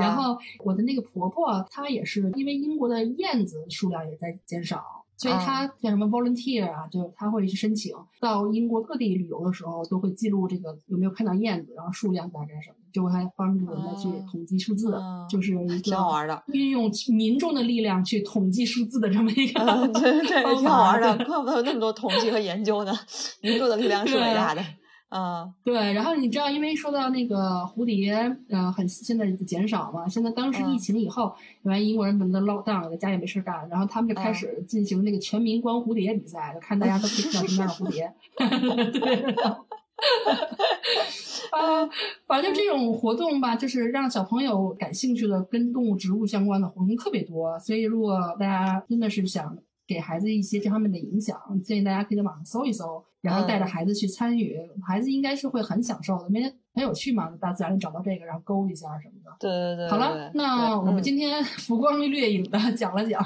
[0.00, 4.82] 然后我的那个婆婆，她也是因为英国的燕子数量也在减少，
[5.16, 16.42] 所以她像什么 volunteer 啊，就她会去申请到英国各地旅游的时候，都会记录这个有没有看到燕子，然后数量大概什么，就会还帮助人家去哦统计数字，嗯就是一挺好个玩的。
[16.52, 21.24] 运用民众的力量去统计数字的这么一个嗯，这这方挺好玩的，法。
[21.24, 22.92] 怪不得有那么多统计和研究呢。
[23.42, 24.64] 民众的力量是伟大的。
[25.08, 28.14] 啊，对，然后你知道，因为说到那个蝴蝶，
[28.48, 30.08] 呃，很现在减少嘛。
[30.08, 38.12] 现在当时疫情以后，原来英国人们都 lock down 在家也没事干，然后他们就开始进行那个全民观蝴蝶比赛，就看大家都可以看到什么样的蝴蝶。
[38.98, 39.34] 对。
[41.52, 41.88] 啊，
[42.26, 47.58] 反正这种活动吧，就是让小朋友感兴趣的跟动物、植物相关的活动特别多。
[47.58, 49.56] 所以，如果大家真的是想
[49.86, 53.04] 给孩子一些这方面的影响，建议大家可以在网上搜一搜。
[53.24, 59.34] 然后带着孩子去参与，孩子应该是会很享受的，因为很有趣嘛，大自然里找到这个，然后勾一下什么的。
[59.40, 59.88] 对对对。
[59.88, 63.24] 好了，那我们今天 浮光掠影的讲了讲，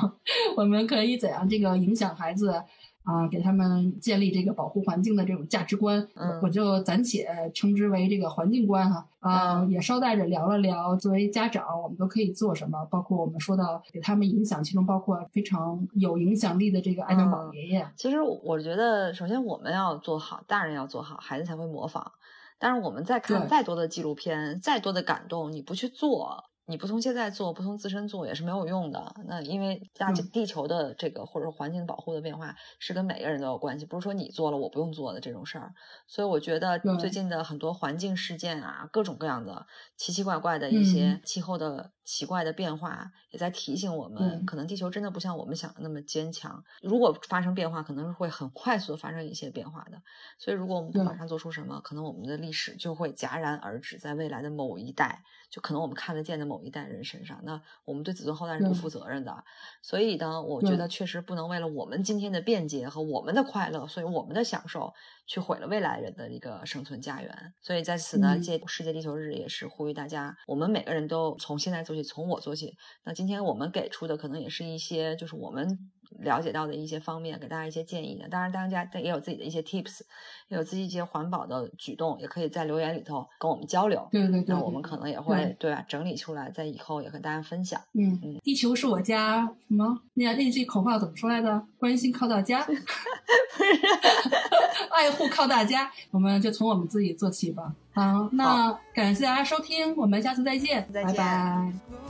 [0.57, 2.63] 我们可以怎样这个影响孩子。
[3.09, 6.07] 啊，给他们建立这个保护环境的这种价值观，
[6.43, 9.07] 我就暂且称之为这个环境观哈。
[9.21, 17.89] 啊，也捎带着聊了聊，作为家长，我们都可以做什么，包括我们说到给他们影响，其中包括非常有影响力的这个爱丁堡爷爷。
[17.97, 22.13] 其实我觉得，首先我们要做好，大人要做好，孩子才会模仿。
[22.59, 26.45] 但是我们再看再多的纪录片，再多的感动，你不去做。
[26.69, 29.15] 你不从现在做，不从自身做也是没有用的。
[29.27, 35.73] 那因为大地球的这个或者环境保护的变化是跟每个人都有关系，不是说你做了我不用做的这种事儿。
[36.07, 39.67] 所以我觉得最近的很多环境事件啊，各种各样的
[39.97, 46.65] 奇奇怪怪的一些气候的奇怪的变化，也在提醒我们，可能地球真的不像我们想的那么坚强。
[46.81, 50.01] 如果发生变化，可能是会很快速的发生一些变化的。
[50.39, 55.23] 所以如果我们不马上做出什么，可能我们的历史就会戛然而止在未来的某一代。
[55.51, 59.45] 就可能我们看得见的某一代人身上，那我们对子孙后代是不负责任的。
[59.81, 64.93] 所以呢，我觉得确实不能为了我们今天的便捷和我们的快乐，所以我们的享受，
[65.27, 67.55] 去毁了未来人的一个生存家园。
[67.63, 72.77] 所以在此呢，借世界地球日也是呼吁大家，我们每个人都从现在做从我做起。
[73.05, 75.91] 那今天我们给出的可能也是一些，就是我们。
[76.21, 78.29] 了解到的一些方面，给大家一些建议的。
[78.29, 80.01] 当然，大家也有自己的一些 tips，
[80.49, 84.07] 也有自己一些环保的举动，也可以在留言里头跟我们交流。
[84.11, 85.85] 对对对，那我们可能也会对吧？
[85.89, 87.81] 整理出来，在以后也和大家分享。
[87.95, 90.01] 嗯嗯，地球是我家，什么？
[90.15, 91.63] 那那句口号怎么说来的？
[91.79, 92.67] 关心靠大家，
[94.91, 95.91] 爱护靠大家。
[96.11, 97.73] 我们就从我们自己做起吧。
[97.93, 102.08] 好，那感谢大家收听，我们下次再见，再见，拜拜。